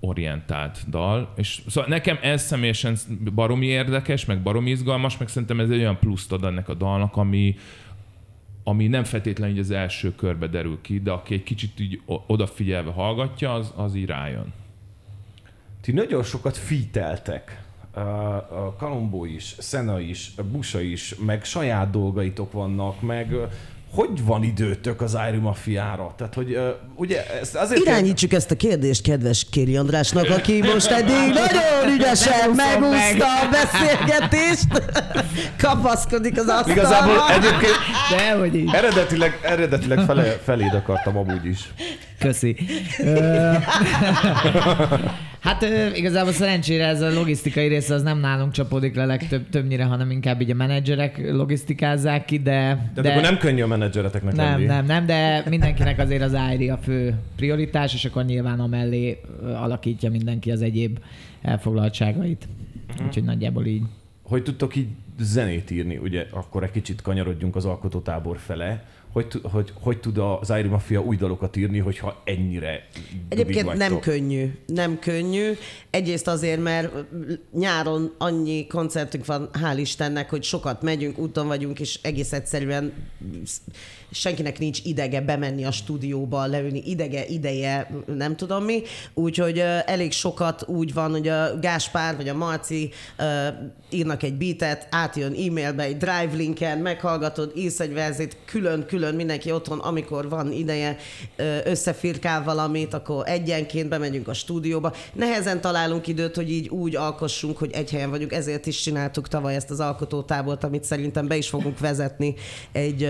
orientált 0.00 0.90
dal, 0.90 1.32
és 1.36 1.62
szóval 1.68 1.88
nekem 1.88 2.18
ez 2.22 2.42
személyesen 2.42 2.96
baromi 3.34 3.66
érdekes, 3.66 4.24
meg 4.24 4.42
baromi 4.42 4.70
izgalmas, 4.70 5.18
meg 5.18 5.28
szerintem 5.28 5.60
ez 5.60 5.70
egy 5.70 5.78
olyan 5.78 5.98
pluszt 5.98 6.32
ad 6.32 6.44
ennek 6.44 6.68
a 6.68 6.74
dalnak, 6.74 7.16
ami, 7.16 7.56
ami 8.64 8.86
nem 8.86 9.04
feltétlenül 9.04 9.54
így 9.54 9.60
az 9.60 9.70
első 9.70 10.14
körbe 10.14 10.46
derül 10.46 10.78
ki, 10.80 11.00
de 11.00 11.10
aki 11.10 11.34
egy 11.34 11.42
kicsit 11.42 11.80
így 11.80 12.00
odafigyelve 12.04 12.90
hallgatja, 12.90 13.54
az, 13.54 13.72
az 13.76 13.94
így 13.94 14.06
rájön. 14.06 14.52
Ti 15.80 15.92
nagyon 15.92 16.22
sokat 16.22 16.56
fíteltek. 16.56 17.62
A 17.98 19.26
is, 19.26 19.54
Szena 19.58 20.00
is, 20.00 20.32
Busa 20.52 20.80
is, 20.80 21.14
meg 21.26 21.44
saját 21.44 21.90
dolgaitok 21.90 22.52
vannak, 22.52 23.00
meg 23.00 23.34
hogy 23.94 24.24
van 24.24 24.42
időtök 24.42 25.00
az 25.00 25.16
Iron 25.28 25.40
Mafiára? 25.40 26.14
Tehát, 26.16 26.34
hogy 26.34 26.52
ö, 26.52 26.70
ugye 26.94 27.26
ezt 27.40 27.54
azért... 27.54 27.80
Irányítsuk 27.80 28.32
ezt 28.32 28.50
a 28.50 28.56
kérdést 28.56 29.02
kedves 29.02 29.46
Kéri 29.50 29.76
Andrásnak, 29.76 30.30
aki 30.30 30.62
most 30.62 30.90
eddig 30.90 31.34
nagyon 31.34 31.94
ügyesen 31.96 32.50
megúszta 32.50 33.26
a 33.26 33.48
beszélgetést, 33.50 34.66
kapaszkodik 35.58 36.38
az 36.38 36.46
asztalra. 36.46 36.72
Igazából 36.72 37.30
egyébként 37.30 37.76
De, 38.16 38.38
hogy 38.38 38.54
így. 38.54 38.70
eredetileg, 38.72 39.38
eredetileg 39.42 39.98
fele, 39.98 40.22
feléd 40.24 40.74
akartam 40.74 41.16
amúgy 41.16 41.46
is. 41.46 41.72
Köszi. 42.18 42.56
Hát 45.40 45.66
igazából 45.94 46.32
szerencsére 46.32 46.86
ez 46.86 47.00
a 47.00 47.12
logisztikai 47.12 47.68
része 47.68 47.94
az 47.94 48.02
nem 48.02 48.18
nálunk 48.18 48.52
csapódik 48.52 48.94
le 48.94 49.04
legtöbb, 49.04 49.48
többnyire, 49.48 49.84
hanem 49.84 50.10
inkább 50.10 50.40
így 50.40 50.50
a 50.50 50.54
menedzserek 50.54 51.30
logisztikázzák 51.30 52.24
ki, 52.24 52.38
de... 52.38 52.50
Tehát 52.50 52.92
de... 52.94 53.10
akkor 53.10 53.22
nem 53.22 53.38
könnyű 53.38 53.62
a 53.62 53.66
menedzsereteknek 53.66 54.34
nem, 54.34 54.46
lenni. 54.46 54.64
nem, 54.64 54.86
nem, 54.86 55.06
de 55.06 55.44
mindenkinek 55.48 55.98
azért 55.98 56.22
az 56.22 56.36
IRI 56.52 56.68
a 56.68 56.76
fő 56.76 57.14
prioritás, 57.36 57.94
és 57.94 58.04
akkor 58.04 58.24
nyilván 58.24 58.60
amellé 58.60 59.20
alakítja 59.42 60.10
mindenki 60.10 60.50
az 60.50 60.62
egyéb 60.62 60.98
elfoglaltságait. 61.42 62.48
Úgyhogy 63.06 63.24
nagyjából 63.24 63.66
így. 63.66 63.82
Hogy 64.22 64.42
tudtok 64.42 64.76
így 64.76 64.88
zenét 65.18 65.70
írni, 65.70 65.96
ugye 65.96 66.26
akkor 66.30 66.62
egy 66.62 66.70
kicsit 66.70 67.02
kanyarodjunk 67.02 67.56
az 67.56 67.64
alkotótábor 67.64 68.38
fele, 68.38 68.84
hogy, 69.12 69.40
hogy, 69.42 69.72
hogy 69.80 70.00
tud 70.00 70.18
az 70.18 70.50
Iron 70.50 70.70
Mafia 70.70 71.00
új 71.00 71.16
dalokat 71.16 71.56
írni, 71.56 71.78
hogyha 71.78 72.22
ennyire 72.24 72.86
Egyébként 73.28 73.74
nem 73.74 74.00
könnyű. 74.00 74.58
Nem 74.66 74.98
könnyű. 74.98 75.52
Egyrészt 75.90 76.28
azért, 76.28 76.62
mert 76.62 76.92
nyáron 77.52 78.14
annyi 78.18 78.66
koncertünk 78.66 79.26
van, 79.26 79.50
hál' 79.52 79.76
Istennek, 79.76 80.30
hogy 80.30 80.42
sokat 80.42 80.82
megyünk, 80.82 81.18
úton 81.18 81.46
vagyunk, 81.46 81.80
és 81.80 81.98
egész 82.02 82.32
egyszerűen 82.32 82.92
senkinek 84.10 84.58
nincs 84.58 84.80
idege 84.84 85.20
bemenni 85.20 85.64
a 85.64 85.70
stúdióba, 85.70 86.46
leülni, 86.46 86.82
idege, 86.86 87.26
ideje, 87.26 87.90
nem 88.16 88.36
tudom 88.36 88.64
mi. 88.64 88.82
Úgyhogy 89.14 89.58
elég 89.86 90.12
sokat 90.12 90.68
úgy 90.68 90.92
van, 90.92 91.10
hogy 91.10 91.28
a 91.28 91.58
Gáspár 91.58 92.16
vagy 92.16 92.28
a 92.28 92.34
Marci 92.34 92.90
írnak 93.90 94.22
egy 94.22 94.34
beatet, 94.34 94.86
átjön 95.08 95.32
e-mailbe 95.48 95.82
egy 95.82 95.96
drive 95.96 96.30
linken, 96.36 96.78
meghallgatod, 96.78 97.52
írsz 97.56 97.80
egy 97.80 97.92
verzét, 97.92 98.36
külön-külön 98.44 99.14
mindenki 99.14 99.52
otthon, 99.52 99.78
amikor 99.78 100.28
van 100.28 100.52
ideje, 100.52 100.96
összefirkál 101.64 102.42
valamit, 102.44 102.94
akkor 102.94 103.22
egyenként 103.28 103.88
bemegyünk 103.88 104.28
a 104.28 104.32
stúdióba. 104.34 104.92
Nehezen 105.12 105.60
találunk 105.60 106.06
időt, 106.06 106.34
hogy 106.36 106.50
így 106.50 106.68
úgy 106.68 106.96
alkossunk, 106.96 107.58
hogy 107.58 107.70
egy 107.72 107.90
helyen 107.90 108.10
vagyunk, 108.10 108.32
ezért 108.32 108.66
is 108.66 108.80
csináltuk 108.80 109.28
tavaly 109.28 109.54
ezt 109.54 109.70
az 109.70 109.80
alkotótábort, 109.80 110.64
amit 110.64 110.84
szerintem 110.84 111.26
be 111.26 111.36
is 111.36 111.48
fogunk 111.48 111.78
vezetni 111.78 112.34
egy 112.72 113.08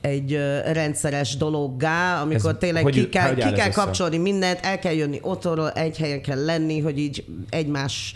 egy 0.00 0.32
rendszeres 0.72 1.36
dologgá, 1.36 2.20
amikor 2.22 2.50
Ez 2.50 2.56
tényleg 2.58 2.82
hogy- 2.82 2.92
ki 2.92 3.08
kell, 3.08 3.26
hogy 3.28 3.34
ki 3.44 3.52
kell 3.52 3.68
össze? 3.68 3.80
kapcsolni 3.80 4.16
mindent, 4.16 4.58
el 4.62 4.78
kell 4.78 4.92
jönni 4.92 5.18
otthonról, 5.22 5.70
egy 5.70 5.96
helyen 5.96 6.22
kell 6.22 6.44
lenni, 6.44 6.80
hogy 6.80 6.98
így 6.98 7.24
egymás 7.50 8.14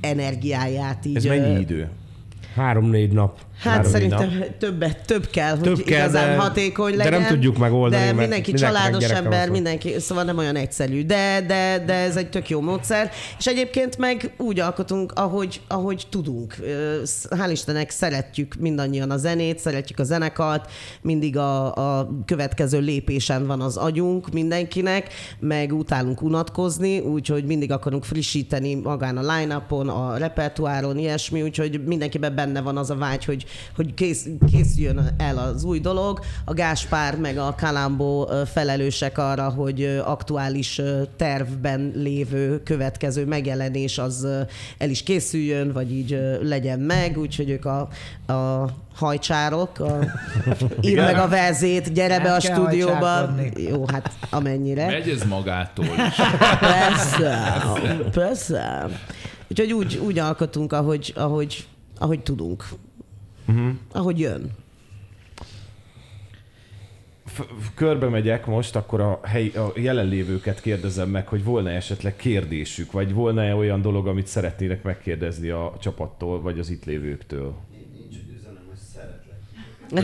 energiáját 0.00 1.04
így... 1.04 1.16
Ez 1.16 1.24
mennyi 1.24 1.60
idő? 1.60 1.88
Három-négy 2.54 3.12
nap. 3.12 3.38
Hát 3.58 3.86
szerintem 3.86 4.44
többet, 4.58 5.06
több 5.06 5.26
kell, 5.30 5.50
hogy 5.50 5.60
Több 5.62 5.82
kell, 5.82 5.98
igazán 5.98 6.28
de- 6.28 6.36
hatékony 6.36 6.90
de 6.90 6.96
legyen. 6.96 7.20
nem 7.20 7.28
tudjuk 7.28 7.58
megoldani, 7.58 8.04
De 8.04 8.12
mindenki 8.12 8.52
családos 8.52 9.04
ember, 9.04 9.50
mindenki, 9.50 9.94
szóval 9.98 10.24
nem 10.24 10.38
olyan 10.38 10.56
egyszerű. 10.56 11.04
De, 11.04 11.44
de, 11.46 11.82
de 11.86 11.94
ez 11.94 12.16
egy 12.16 12.30
tök 12.30 12.48
jó 12.48 12.60
módszer. 12.60 13.10
És 13.38 13.46
egyébként 13.46 13.98
meg 13.98 14.34
úgy 14.36 14.60
alkotunk, 14.60 15.12
ahogy, 15.14 15.60
ahogy 15.68 16.06
tudunk. 16.10 16.56
Hál' 17.30 17.48
Istennek 17.50 17.90
szeretjük 17.90 18.54
mindannyian 18.58 19.10
a 19.10 19.16
zenét, 19.16 19.58
szeretjük 19.58 19.98
a 19.98 20.04
zenekart, 20.04 20.70
mindig 21.02 21.36
a, 21.36 21.74
a 21.74 22.08
következő 22.26 22.78
lépésen 22.78 23.46
van 23.46 23.60
az 23.60 23.76
agyunk 23.76 24.30
mindenkinek, 24.32 25.08
meg 25.40 25.72
utálunk 25.72 26.22
unatkozni, 26.22 26.98
úgyhogy 26.98 27.44
mindig 27.44 27.72
akarunk 27.72 28.04
frissíteni 28.04 28.74
magán 28.74 29.16
a 29.16 29.36
line-upon, 29.36 29.88
a 29.88 30.16
repertoáron, 30.16 30.98
ilyesmi, 30.98 31.42
úgyhogy 31.42 31.84
mindenkiben 31.84 32.34
benne 32.34 32.60
van 32.60 32.76
az 32.76 32.90
a 32.90 32.96
vágy, 32.96 33.24
hogy, 33.24 33.44
hogy 33.76 33.94
kész, 33.94 34.26
készüljön 34.50 35.14
el 35.18 35.38
az 35.38 35.64
új 35.64 35.80
dolog. 35.80 36.20
A 36.44 36.52
Gáspár 36.52 37.16
meg 37.16 37.38
a 37.38 37.54
Kalambó 37.58 38.30
felelősek 38.52 39.18
arra, 39.18 39.48
hogy 39.48 40.00
aktuális 40.04 40.80
tervben 41.16 41.92
lévő 41.94 42.62
következő 42.62 43.26
megjelenés 43.26 43.98
az 43.98 44.26
el 44.78 44.90
is 44.90 45.02
készüljön, 45.02 45.72
vagy 45.72 45.92
így 45.92 46.18
legyen 46.42 46.78
meg, 46.78 47.18
úgyhogy 47.18 47.50
ők 47.50 47.64
a, 47.64 47.88
a 48.32 48.68
hajcsárok, 48.94 49.78
a, 49.78 49.98
ír 50.88 50.96
meg 50.96 51.16
a 51.16 51.28
verzét, 51.28 51.92
gyere 51.92 52.18
be 52.18 52.22
Nem 52.22 52.34
a 52.34 52.38
kell 52.38 52.54
stúdióba. 52.54 53.34
Jó, 53.56 53.84
hát 53.86 54.12
amennyire. 54.30 54.86
Megy 54.86 55.08
ez 55.08 55.22
magától 55.22 55.84
is. 55.84 56.14
Persze, 56.60 57.64
persze. 58.12 58.86
Úgyhogy 59.50 59.72
úgy, 59.72 60.00
úgy 60.04 60.18
alkotunk, 60.18 60.72
ahogy, 60.72 61.12
ahogy, 61.16 61.66
ahogy 61.98 62.20
tudunk. 62.20 62.64
Uh-huh. 63.48 63.70
Ahogy 63.92 64.18
jön. 64.18 64.50
Körbe 67.74 68.08
megyek 68.08 68.46
most, 68.46 68.76
akkor 68.76 69.00
a, 69.00 69.20
hely, 69.22 69.52
a 69.56 69.72
jelenlévőket 69.74 70.60
kérdezem 70.60 71.08
meg, 71.08 71.28
hogy 71.28 71.44
volna 71.44 71.70
esetleg 71.70 72.16
kérdésük, 72.16 72.92
vagy 72.92 73.12
volna-e 73.12 73.54
olyan 73.54 73.82
dolog, 73.82 74.06
amit 74.06 74.26
szeretnének 74.26 74.82
megkérdezni 74.82 75.48
a 75.48 75.72
csapattól, 75.80 76.40
vagy 76.40 76.58
az 76.58 76.70
itt 76.70 76.84
lévőktől. 76.84 77.54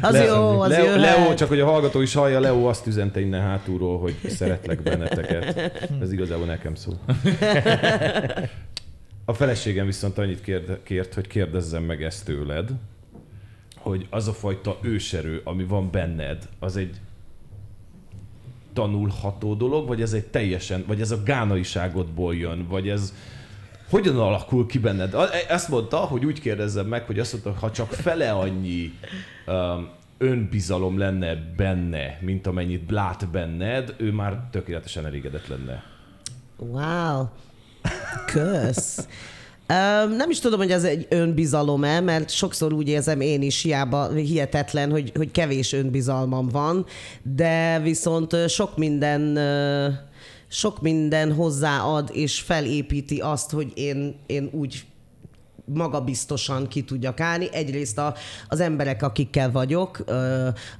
Az 0.00 0.12
Le- 0.12 0.24
jó, 0.24 0.60
az 0.60 0.70
Leo, 0.70 0.84
jöhet. 0.84 1.00
Leo, 1.00 1.34
csak 1.34 1.48
hogy 1.48 1.60
a 1.60 1.66
hallgató 1.66 2.00
is 2.00 2.14
hallja, 2.14 2.40
Leo 2.40 2.68
azt 2.68 2.86
üzente 2.86 3.20
innen 3.20 3.40
hátulról, 3.40 3.98
hogy 3.98 4.14
szeretlek 4.28 4.82
benneteket. 4.82 5.72
Ez 6.00 6.12
igazából 6.12 6.46
nekem 6.46 6.74
szó. 6.74 6.92
A 9.28 9.34
feleségem 9.34 9.86
viszont 9.86 10.18
annyit 10.18 10.40
kérde, 10.40 10.78
kért, 10.82 11.14
hogy 11.14 11.26
kérdezzem 11.26 11.82
meg 11.82 12.02
ezt 12.02 12.24
tőled, 12.24 12.70
hogy 13.76 14.06
az 14.10 14.28
a 14.28 14.32
fajta 14.32 14.78
őserő, 14.80 15.40
ami 15.44 15.64
van 15.64 15.90
benned, 15.90 16.48
az 16.58 16.76
egy 16.76 17.00
tanulható 18.72 19.54
dolog, 19.54 19.88
vagy 19.88 20.02
ez 20.02 20.12
egy 20.12 20.26
teljesen, 20.26 20.84
vagy 20.86 21.00
ez 21.00 21.10
a 21.10 21.22
gánaiságodból 21.22 22.34
jön, 22.34 22.66
vagy 22.68 22.88
ez 22.88 23.14
hogyan 23.90 24.18
alakul 24.18 24.66
ki 24.66 24.78
benned? 24.78 25.14
Ezt 25.48 25.68
mondta, 25.68 25.96
hogy 25.96 26.24
úgy 26.24 26.40
kérdezzem 26.40 26.86
meg, 26.86 27.06
hogy 27.06 27.18
azt 27.18 27.32
mondta, 27.32 27.60
ha 27.60 27.70
csak 27.70 27.92
fele 27.92 28.32
annyi 28.32 28.92
um, 29.46 29.88
önbizalom 30.18 30.98
lenne 30.98 31.34
benne, 31.56 32.18
mint 32.20 32.46
amennyit 32.46 32.90
lát 32.90 33.30
benned, 33.30 33.94
ő 33.96 34.12
már 34.12 34.48
tökéletesen 34.50 35.06
elégedett 35.06 35.46
lenne. 35.46 35.84
Wow. 36.56 37.28
Kösz. 38.26 39.06
Nem 40.16 40.30
is 40.30 40.38
tudom, 40.38 40.58
hogy 40.58 40.70
ez 40.70 40.84
egy 40.84 41.06
önbizalom-e, 41.10 42.00
mert 42.00 42.30
sokszor 42.30 42.72
úgy 42.72 42.88
érzem 42.88 43.20
én 43.20 43.42
is 43.42 43.62
hiába 43.62 44.12
hihetetlen, 44.12 44.90
hogy, 44.90 45.12
hogy 45.14 45.30
kevés 45.30 45.72
önbizalmam 45.72 46.48
van, 46.48 46.86
de 47.22 47.80
viszont 47.80 48.48
sok 48.48 48.76
minden 48.76 49.38
sok 50.50 50.80
minden 50.80 51.32
hozzáad 51.32 52.10
és 52.12 52.40
felépíti 52.40 53.18
azt, 53.18 53.50
hogy 53.50 53.72
én, 53.74 54.14
én 54.26 54.48
úgy 54.52 54.84
magabiztosan 55.74 56.68
ki 56.68 56.82
tudjak 56.82 57.20
állni. 57.20 57.48
Egyrészt 57.52 57.98
a, 57.98 58.14
az 58.48 58.60
emberek, 58.60 59.02
akikkel 59.02 59.50
vagyok, 59.50 60.04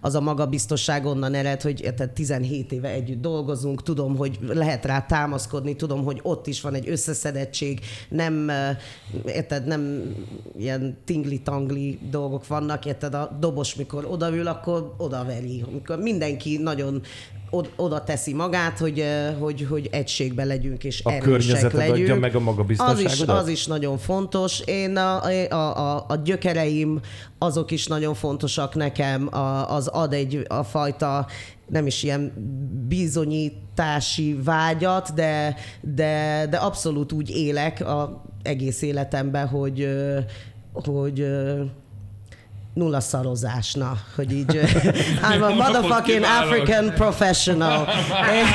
az 0.01 0.15
a 0.15 0.21
magabiztosság 0.21 1.07
onnan 1.07 1.35
ered, 1.35 1.63
hogy 1.63 1.81
érted, 1.81 2.11
17 2.11 2.73
éve 2.73 2.89
együtt 2.89 3.21
dolgozunk, 3.21 3.83
tudom, 3.83 4.17
hogy 4.17 4.39
lehet 4.47 4.85
rá 4.85 5.07
támaszkodni, 5.07 5.77
tudom, 5.77 6.05
hogy 6.05 6.21
ott 6.23 6.47
is 6.47 6.61
van 6.61 6.75
egy 6.75 6.89
összeszedettség, 6.89 7.81
nem, 8.09 8.51
érted, 9.27 9.67
nem 9.67 10.15
ilyen 10.59 10.99
tingli-tangli 11.05 11.99
dolgok 12.11 12.47
vannak, 12.47 12.87
érted, 12.87 13.15
a 13.15 13.37
dobos, 13.41 13.75
mikor 13.75 14.05
odaül, 14.05 14.47
akkor 14.47 14.95
odaveri. 14.99 15.65
Amikor 15.69 15.99
mindenki 15.99 16.57
nagyon 16.57 17.03
oda 17.77 18.05
teszi 18.05 18.35
magát, 18.35 18.79
hogy, 18.79 19.05
hogy, 19.41 19.67
hogy 19.71 19.89
egységben 19.93 20.47
legyünk 20.47 20.85
és 20.85 21.01
A 21.05 21.11
erősek 21.11 21.73
legyünk. 21.73 21.99
adja 21.99 22.17
meg 22.17 22.35
a 22.35 22.39
Az 22.39 22.45
magabiztosságodat? 22.45 23.13
is, 23.13 23.29
az 23.29 23.49
is 23.49 23.67
nagyon 23.67 23.99
fontos. 23.99 24.61
Én 24.61 24.97
a, 24.97 25.23
a, 25.51 25.77
a, 25.77 26.05
a 26.09 26.17
gyökereim, 26.17 27.01
azok 27.39 27.71
is 27.71 27.87
nagyon 27.87 28.15
fontosak 28.15 28.75
nekem. 28.75 29.35
A, 29.35 29.75
az 29.75 29.87
ad 29.87 30.13
egy 30.13 30.45
a 30.49 30.63
fajta 30.63 31.27
nem 31.67 31.87
is 31.87 32.03
ilyen 32.03 32.33
bizonyítási 32.89 34.39
vágyat, 34.45 35.15
de, 35.15 35.57
de, 35.81 36.47
de 36.51 36.57
abszolút 36.57 37.13
úgy 37.13 37.31
élek 37.31 37.81
a 37.87 38.25
egész 38.43 38.83
életemben, 38.83 39.47
hogy, 39.47 39.89
hogy 40.73 41.27
nulla 42.83 43.01
szarozás, 43.01 43.73
na, 43.73 43.97
hogy 44.15 44.33
így 44.33 44.61
I'm 45.31 45.43
a 45.43 45.55
motherfucking. 45.55 46.25
African 46.25 46.95
professional. 46.95 47.89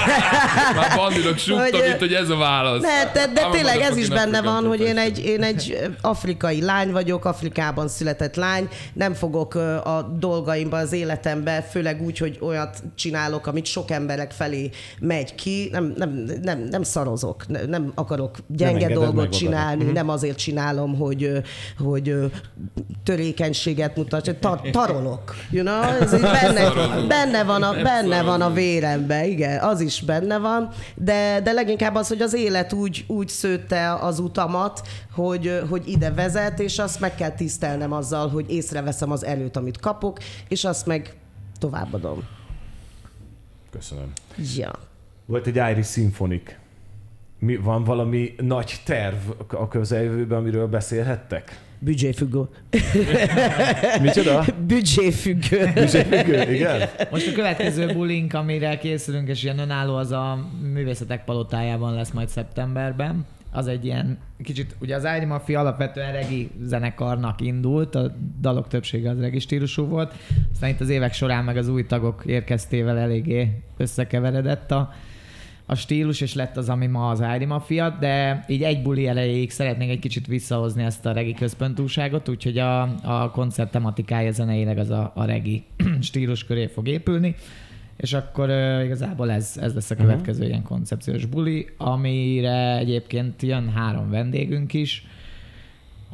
Már 0.75 1.37
súgtak 1.37 1.69
Hogy, 1.71 1.89
itt, 1.93 1.99
hogy 1.99 2.13
ez 2.13 2.29
a 2.29 2.35
válasz. 2.35 2.81
Ne, 2.81 3.11
de, 3.13 3.33
de 3.33 3.49
tényleg 3.51 3.79
ez 3.79 3.97
is 3.97 4.07
benne 4.07 4.41
van, 4.41 4.67
hogy 4.67 4.81
én 4.81 4.97
egy, 4.97 5.25
én 5.25 5.43
egy 5.43 5.89
afrikai 6.01 6.61
lány 6.61 6.91
vagyok, 6.91 7.25
Afrikában 7.25 7.87
született 7.87 8.35
lány, 8.35 8.67
nem 8.93 9.13
fogok 9.13 9.55
a 9.83 10.15
dolgaimban, 10.19 10.79
az 10.79 10.91
életemben, 10.91 11.61
főleg 11.61 12.01
úgy, 12.01 12.17
hogy 12.17 12.37
olyat 12.41 12.83
csinálok, 12.95 13.47
amit 13.47 13.65
sok 13.65 13.91
emberek 13.91 14.31
felé 14.31 14.69
megy 14.99 15.35
ki, 15.35 15.69
nem, 15.71 15.93
nem, 15.97 16.25
nem, 16.41 16.67
nem 16.69 16.83
szarozok, 16.83 17.47
ne- 17.47 17.65
nem 17.65 17.91
akarok 17.95 18.37
gyenge 18.47 18.73
engeded 18.73 18.97
dolgot 18.97 19.29
csinálni, 19.29 19.83
nem 19.83 20.09
azért 20.09 20.37
csinálom, 20.37 20.97
hogy, 20.97 21.31
hogy 21.77 22.15
törékenységet 23.03 23.95
mutat, 23.95 24.12
tar- 24.21 24.69
tarolok, 24.71 25.35
you 25.51 25.63
know? 25.63 25.81
Ez 25.81 26.13
így 26.13 26.21
benne, 26.21 26.71
benne, 27.07 27.43
van 27.43 27.63
a, 27.63 27.81
benne 27.81 28.21
van 28.21 28.41
a 28.41 28.51
véremben, 28.51 29.23
igen, 29.23 29.59
az 29.59 29.81
is 29.81 30.01
benne 30.01 30.37
van, 30.37 30.69
de, 30.95 31.41
de 31.43 31.51
leginkább 31.51 31.95
az, 31.95 32.07
hogy 32.07 32.21
az 32.21 32.33
élet 32.33 32.73
úgy, 32.73 33.05
úgy 33.07 33.29
szőtte 33.29 33.93
az 33.93 34.19
utamat, 34.19 34.87
hogy, 35.11 35.61
hogy 35.69 35.87
ide 35.87 36.11
vezet, 36.11 36.59
és 36.59 36.79
azt 36.79 36.99
meg 36.99 37.15
kell 37.15 37.31
tisztelnem 37.31 37.91
azzal, 37.91 38.29
hogy 38.29 38.51
észreveszem 38.51 39.11
az 39.11 39.25
erőt, 39.25 39.57
amit 39.57 39.79
kapok, 39.79 40.17
és 40.47 40.63
azt 40.65 40.85
meg 40.85 41.15
továbbadom. 41.59 42.23
Köszönöm. 43.71 44.11
Ja. 44.55 44.71
Volt 45.25 45.47
egy 45.47 45.55
Irish 45.55 45.91
Symphonic 45.91 46.62
Mi, 47.43 47.55
van 47.55 47.83
valami 47.83 48.33
nagy 48.37 48.73
terv 48.85 49.29
a 49.47 49.67
közeljövőben, 49.67 50.37
amiről 50.37 50.67
beszélhettek? 50.67 51.61
Büdzséfüggő. 51.79 52.41
Micsoda? 54.01 54.45
Büdzséfüggő. 54.67 55.71
Büdzséfüggő, 55.73 56.53
igen? 56.53 56.89
Most 57.11 57.27
a 57.27 57.31
következő 57.31 57.93
bulink, 57.93 58.33
amire 58.33 58.77
készülünk, 58.77 59.27
és 59.27 59.43
ilyen 59.43 59.59
önálló, 59.59 59.95
az 59.95 60.11
a 60.11 60.47
művészetek 60.73 61.23
palotájában 61.23 61.93
lesz 61.93 62.11
majd 62.11 62.29
szeptemberben. 62.29 63.25
Az 63.51 63.67
egy 63.67 63.85
ilyen 63.85 64.17
kicsit, 64.43 64.75
ugye 64.79 64.95
az 64.95 65.05
Ári 65.05 65.25
Mafia 65.25 65.59
alapvetően 65.59 66.11
regi 66.11 66.51
zenekarnak 66.61 67.41
indult, 67.41 67.95
a 67.95 68.15
dalok 68.41 68.67
többsége 68.67 69.09
az 69.09 69.19
regi 69.19 69.39
stílusú 69.39 69.85
volt, 69.85 70.13
aztán 70.53 70.69
itt 70.69 70.79
az 70.79 70.89
évek 70.89 71.13
során 71.13 71.43
meg 71.43 71.57
az 71.57 71.67
új 71.67 71.85
tagok 71.85 72.23
érkeztével 72.25 72.97
eléggé 72.97 73.63
összekeveredett 73.77 74.71
a, 74.71 74.93
a 75.73 75.75
stílus, 75.75 76.21
és 76.21 76.33
lett 76.33 76.57
az, 76.57 76.69
ami 76.69 76.87
ma 76.87 77.09
az 77.09 77.21
Ári 77.21 77.45
Mafia, 77.45 77.89
de 77.99 78.43
így 78.47 78.63
egy 78.63 78.81
buli 78.81 79.07
elejéig 79.07 79.51
szeretnénk 79.51 79.91
egy 79.91 79.99
kicsit 79.99 80.27
visszahozni 80.27 80.83
ezt 80.83 81.05
a 81.05 81.11
regi 81.11 81.33
központúságot, 81.33 82.29
úgyhogy 82.29 82.57
a, 82.57 82.81
a 83.03 83.31
koncert 83.31 83.71
tematikája 83.71 84.31
zeneileg 84.31 84.77
az 84.77 84.89
a, 84.89 85.11
a 85.15 85.25
regi 85.25 85.63
stílus 86.01 86.45
köré 86.45 86.67
fog 86.67 86.87
épülni, 86.87 87.35
és 87.97 88.13
akkor 88.13 88.49
uh, 88.49 88.83
igazából 88.83 89.31
ez, 89.31 89.57
ez 89.61 89.73
lesz 89.73 89.91
a 89.91 89.95
következő 89.95 90.37
uh-huh. 90.37 90.51
ilyen 90.51 90.63
koncepciós 90.63 91.25
buli, 91.25 91.67
amire 91.77 92.77
egyébként 92.77 93.41
jön 93.41 93.69
három 93.69 94.09
vendégünk 94.09 94.73
is, 94.73 95.07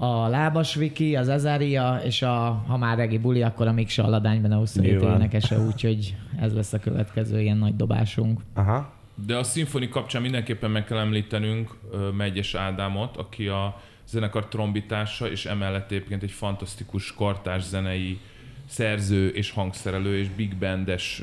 a 0.01 0.27
Lábas 0.27 0.75
Viki, 0.75 1.15
az 1.15 1.27
Azaria, 1.27 1.99
és 2.03 2.21
a, 2.21 2.63
ha 2.67 2.77
már 2.77 2.97
regi 2.97 3.17
buli, 3.17 3.41
akkor 3.41 3.67
a 3.67 3.71
Miksa 3.71 4.03
Aladányban 4.03 4.51
a 4.51 4.57
27 4.57 4.91
Nyilván. 4.91 5.15
énekese, 5.15 5.59
úgyhogy 5.59 6.15
ez 6.39 6.53
lesz 6.53 6.73
a 6.73 6.79
következő 6.79 7.41
ilyen 7.41 7.57
nagy 7.57 7.75
dobásunk. 7.75 8.41
Aha. 8.53 8.98
De 9.25 9.38
a 9.38 9.43
szimfoni 9.43 9.89
kapcsán 9.89 10.21
mindenképpen 10.21 10.71
meg 10.71 10.86
kell 10.86 10.97
említenünk 10.97 11.77
Megyes 12.17 12.53
Ádámot, 12.53 13.17
aki 13.17 13.47
a 13.47 13.82
zenekar 14.08 14.47
trombitása, 14.47 15.29
és 15.29 15.45
emellett 15.45 15.91
egyébként 15.91 16.23
egy 16.23 16.32
fantasztikus 16.32 17.13
kartás 17.13 17.63
zenei 17.63 18.19
szerző 18.67 19.27
és 19.27 19.51
hangszerelő 19.51 20.17
és 20.17 20.29
big 20.29 20.55
bandes 20.55 21.21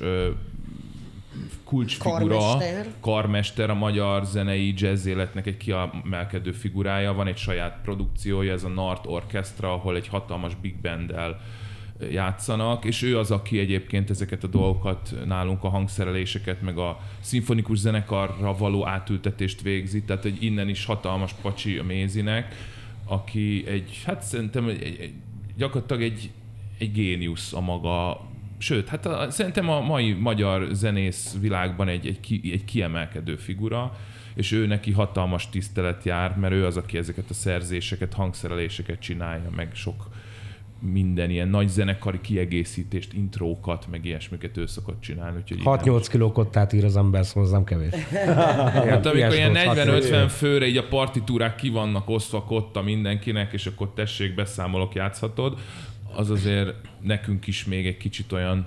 kulcsfigura, 1.64 2.38
Karmester. 2.38 2.86
karmester, 3.00 3.70
a 3.70 3.74
magyar 3.74 4.24
zenei 4.24 4.74
jazz 4.76 5.06
életnek 5.06 5.46
egy 5.46 5.56
kiemelkedő 5.56 6.52
figurája. 6.52 7.12
Van 7.12 7.26
egy 7.26 7.36
saját 7.36 7.78
produkciója, 7.82 8.52
ez 8.52 8.64
a 8.64 8.68
Nart 8.68 9.06
Orchestra, 9.06 9.72
ahol 9.72 9.96
egy 9.96 10.08
hatalmas 10.08 10.54
big 10.54 10.76
banddel 10.80 11.40
játszanak, 12.10 12.84
és 12.84 13.02
ő 13.02 13.18
az, 13.18 13.30
aki 13.30 13.58
egyébként 13.58 14.10
ezeket 14.10 14.44
a 14.44 14.46
dolgokat 14.46 15.14
nálunk 15.26 15.64
a 15.64 15.68
hangszereléseket, 15.68 16.62
meg 16.62 16.78
a 16.78 17.00
szimfonikus 17.20 17.78
zenekarra 17.78 18.56
való 18.56 18.86
átültetést 18.86 19.60
végzi, 19.62 20.02
tehát 20.02 20.24
egy 20.24 20.42
innen 20.42 20.68
is 20.68 20.84
hatalmas 20.84 21.32
pacsi 21.42 21.78
a 21.78 21.84
Mézinek, 21.84 22.54
aki 23.04 23.64
egy, 23.66 24.02
hát 24.04 24.22
szerintem 24.22 24.68
egy, 24.68 24.82
egy, 24.82 25.12
gyakorlatilag 25.56 26.02
egy, 26.02 26.30
egy 26.78 26.92
géniusz 26.92 27.52
a 27.52 27.60
maga, 27.60 28.26
sőt, 28.58 28.88
hát 28.88 29.06
a, 29.06 29.30
szerintem 29.30 29.68
a 29.68 29.80
mai 29.80 30.12
magyar 30.12 30.68
zenész 30.72 31.36
világban 31.40 31.88
egy, 31.88 32.06
egy, 32.06 32.20
ki, 32.20 32.40
egy 32.52 32.64
kiemelkedő 32.64 33.36
figura, 33.36 33.96
és 34.34 34.52
ő 34.52 34.66
neki 34.66 34.92
hatalmas 34.92 35.48
tisztelet 35.50 36.04
jár, 36.04 36.36
mert 36.36 36.54
ő 36.54 36.66
az, 36.66 36.76
aki 36.76 36.98
ezeket 36.98 37.30
a 37.30 37.34
szerzéseket, 37.34 38.14
hangszereléseket 38.14 39.00
csinálja, 39.00 39.50
meg 39.56 39.74
sok 39.74 40.08
minden 40.80 41.30
ilyen 41.30 41.48
nagy 41.48 41.68
zenekari 41.68 42.20
kiegészítést, 42.20 43.12
intrókat, 43.12 43.86
meg 43.90 44.04
ilyesmiket 44.04 44.56
ő 44.56 44.66
szokott 44.66 45.00
csinálni. 45.00 45.36
Úgyhogy 45.36 45.60
igen. 45.60 45.78
6-8 45.82 46.06
kiló 46.10 46.32
kottát 46.32 46.72
ír 46.72 46.84
az 46.84 46.96
ember, 46.96 47.26
szóval 47.26 47.42
az 47.42 47.50
nem 47.50 47.64
kevés. 47.64 47.94
Hát 48.12 49.06
amikor 49.06 49.34
ilyen 49.34 49.50
Ilyes 49.50 49.64
volt, 49.64 50.04
40-50 50.10 50.26
főre 50.28 50.66
így 50.66 50.76
a 50.76 50.88
partitúrák 50.88 51.54
ki 51.54 51.68
vannak 51.68 52.08
osztva 52.08 52.42
kotta 52.42 52.82
mindenkinek, 52.82 53.52
és 53.52 53.66
akkor 53.66 53.92
tessék, 53.94 54.34
beszámolok, 54.34 54.94
játszhatod, 54.94 55.58
az 56.14 56.30
azért 56.30 56.74
nekünk 57.02 57.46
is 57.46 57.64
még 57.64 57.86
egy 57.86 57.96
kicsit 57.96 58.32
olyan 58.32 58.66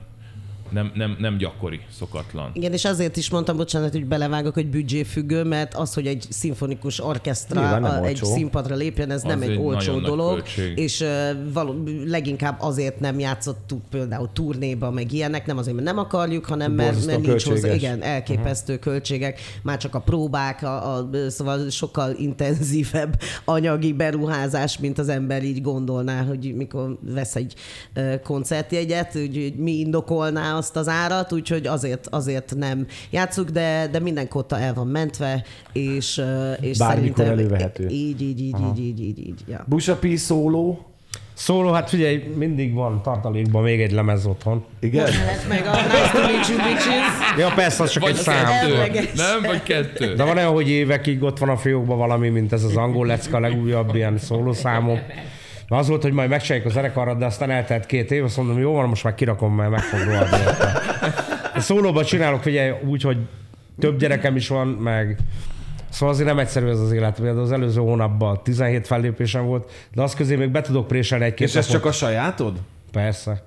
nem, 0.72 0.92
nem, 0.96 1.16
nem 1.20 1.38
gyakori, 1.38 1.80
szokatlan. 1.98 2.52
Igen, 2.54 2.74
és 2.74 2.86
azért 2.86 3.18
is 3.18 3.30
mondtam, 3.30 3.58
bocsánat, 3.58 3.92
hogy 3.92 4.06
belevágok, 4.06 4.54
hogy 4.54 4.68
büdzséfüggő, 4.68 5.44
mert 5.44 5.74
az, 5.74 5.94
hogy 5.94 6.08
egy 6.08 6.26
szimfonikus 6.30 7.04
orkesztra 7.04 7.60
Nyilván 7.62 7.82
nem 7.82 7.92
a- 7.92 7.96
egy 7.96 8.04
olcsó. 8.04 8.26
színpadra 8.26 8.76
lépjen, 8.76 9.12
ez 9.12 9.16
Az 9.16 9.24
nem 9.24 9.42
egy, 9.42 9.50
egy 9.50 9.58
olcsó 9.58 10.00
dolog, 10.00 10.34
költség. 10.34 10.78
és 10.78 11.00
uh, 11.00 11.08
való, 11.54 11.84
leginkább 12.06 12.62
azért 12.62 13.00
nem 13.00 13.20
játszottuk 13.20 13.82
például 13.90 14.30
turnéba, 14.34 14.92
meg 14.92 15.12
ilyenek, 15.12 15.46
nem 15.46 15.58
azért, 15.58 15.76
mert 15.76 15.88
nem 15.88 15.98
akarjuk, 15.98 16.46
hanem 16.46 16.72
mert, 16.72 17.06
mert 17.06 17.22
nincs 17.22 17.46
hozzá, 17.46 17.74
igen, 17.74 18.02
elképesztő 18.02 18.74
uh-huh. 18.74 18.92
költségek, 18.92 19.40
már 19.64 19.78
csak 19.78 19.96
a 19.96 20.00
próbák, 20.00 20.64
a, 20.64 20.96
a, 20.96 21.10
szóval 21.28 21.70
sokkal 21.70 22.14
intenzívebb 22.18 23.20
anyagi 23.46 23.94
beruházás, 23.94 24.78
mint 24.78 24.98
az 25.00 25.10
ember 25.10 25.44
így 25.44 25.62
gondolná, 25.62 26.24
hogy 26.24 26.54
mikor 26.56 26.98
vesz 27.02 27.36
egy 27.36 27.54
koncertjegyet, 28.24 29.12
hogy, 29.12 29.36
hogy 29.36 29.56
mi 29.56 29.72
indokolná 29.72 30.58
azt 30.60 30.76
az 30.76 30.88
árat, 30.88 31.34
úgyhogy 31.34 31.68
azért, 31.68 32.08
azért 32.08 32.56
nem 32.56 32.86
játszuk, 33.10 33.50
de, 33.50 33.88
de 33.92 34.00
minden 34.00 34.28
kotta 34.28 34.60
el 34.60 34.74
van 34.74 34.88
mentve, 34.88 35.44
és, 35.72 36.22
és 36.60 36.78
Bármikor 36.78 36.78
szerintem 36.78 37.26
elővehető. 37.26 37.88
Így, 37.88 38.22
így, 38.22 38.40
így, 38.42 38.56
így, 38.60 38.80
így, 38.80 39.00
így, 39.00 39.20
így, 39.20 39.40
ja. 39.48 39.66
Busapi 39.68 40.16
szóló. 40.16 40.84
Szóló, 41.34 41.72
hát 41.72 41.90
figyelj, 41.90 42.34
mindig 42.36 42.74
van 42.74 43.02
tartalékban 43.02 43.64
még 43.64 43.82
egy 43.82 43.92
lemez 43.92 44.26
otthon. 44.26 44.66
Igen? 44.80 45.04
Lehet 45.04 45.48
meg 45.48 45.66
a 45.66 45.72
Nice 45.72 46.12
to 46.14 46.20
meet 46.20 46.48
you, 46.48 46.58
bitches. 46.58 47.38
Ja, 47.38 47.52
persze, 47.56 47.84
az 47.84 47.92
csak 47.92 48.08
egy 48.08 48.16
szám. 48.16 48.46
kettő. 48.46 49.10
Nem, 49.16 49.42
vagy 49.42 49.64
kettő. 49.64 50.14
De 50.14 50.24
van 50.24 50.38
olyan, 50.38 50.54
hogy 50.54 50.70
évekig 50.70 51.24
ott 51.24 51.38
van 51.38 51.50
a 51.50 51.58
fiókban 51.58 51.98
valami, 51.98 52.30
mint 52.30 52.54
ez 52.54 52.64
az 52.64 52.76
angol 52.76 53.06
lecka, 53.06 53.40
legújabb 53.40 53.96
ilyen 53.96 54.18
szólószámom. 54.18 55.00
Az 55.72 55.88
volt, 55.88 56.02
hogy 56.02 56.12
majd 56.12 56.30
megcsináljuk 56.30 56.68
a 56.70 56.74
zenekarrat, 56.74 57.18
de 57.18 57.26
aztán 57.26 57.50
eltelt 57.50 57.86
két 57.86 58.12
év, 58.12 58.24
azt 58.24 58.38
mondom, 58.38 58.60
jó 58.60 58.74
van, 58.74 58.90
most 58.90 59.04
már 59.04 59.16
kirakom, 59.16 59.56
mert 59.56 59.70
meg 59.70 59.80
fog 59.80 60.00
rohadni. 60.00 60.38
szólóban 61.60 62.04
csinálok, 62.04 62.42
figyelj, 62.42 62.72
úgy, 62.86 63.02
hogy 63.02 63.18
több 63.80 64.00
gyerekem 64.00 64.36
is 64.36 64.48
van, 64.48 64.68
meg 64.68 65.18
Szóval 65.90 66.14
azért 66.14 66.28
nem 66.28 66.40
egyszerű 66.40 66.68
ez 66.68 66.80
az 66.80 66.92
élet. 66.92 67.20
Például 67.20 67.40
az 67.40 67.52
előző 67.52 67.80
hónapban 67.80 68.40
17 68.44 68.88
fellépésem 68.88 69.46
volt, 69.46 69.72
de 69.94 70.02
az 70.02 70.14
közé 70.14 70.36
még 70.36 70.50
be 70.50 70.62
tudok 70.62 70.88
préselni 70.88 71.26
egy-két 71.26 71.48
És 71.48 71.56
ez 71.56 71.68
napot. 71.68 71.82
csak 71.82 71.92
a 71.92 71.94
sajátod? 71.94 72.58
Persze. 72.92 73.44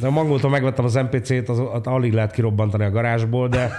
De 0.00 0.06
a 0.06 0.10
mangoltól 0.10 0.50
megvettem 0.50 0.84
az 0.84 0.94
MPC-t, 0.94 1.48
az, 1.48 1.58
az 1.72 1.80
alig 1.84 2.12
lehet 2.12 2.32
kirobbantani 2.32 2.84
a 2.84 2.90
garázsból, 2.90 3.48
de 3.48 3.70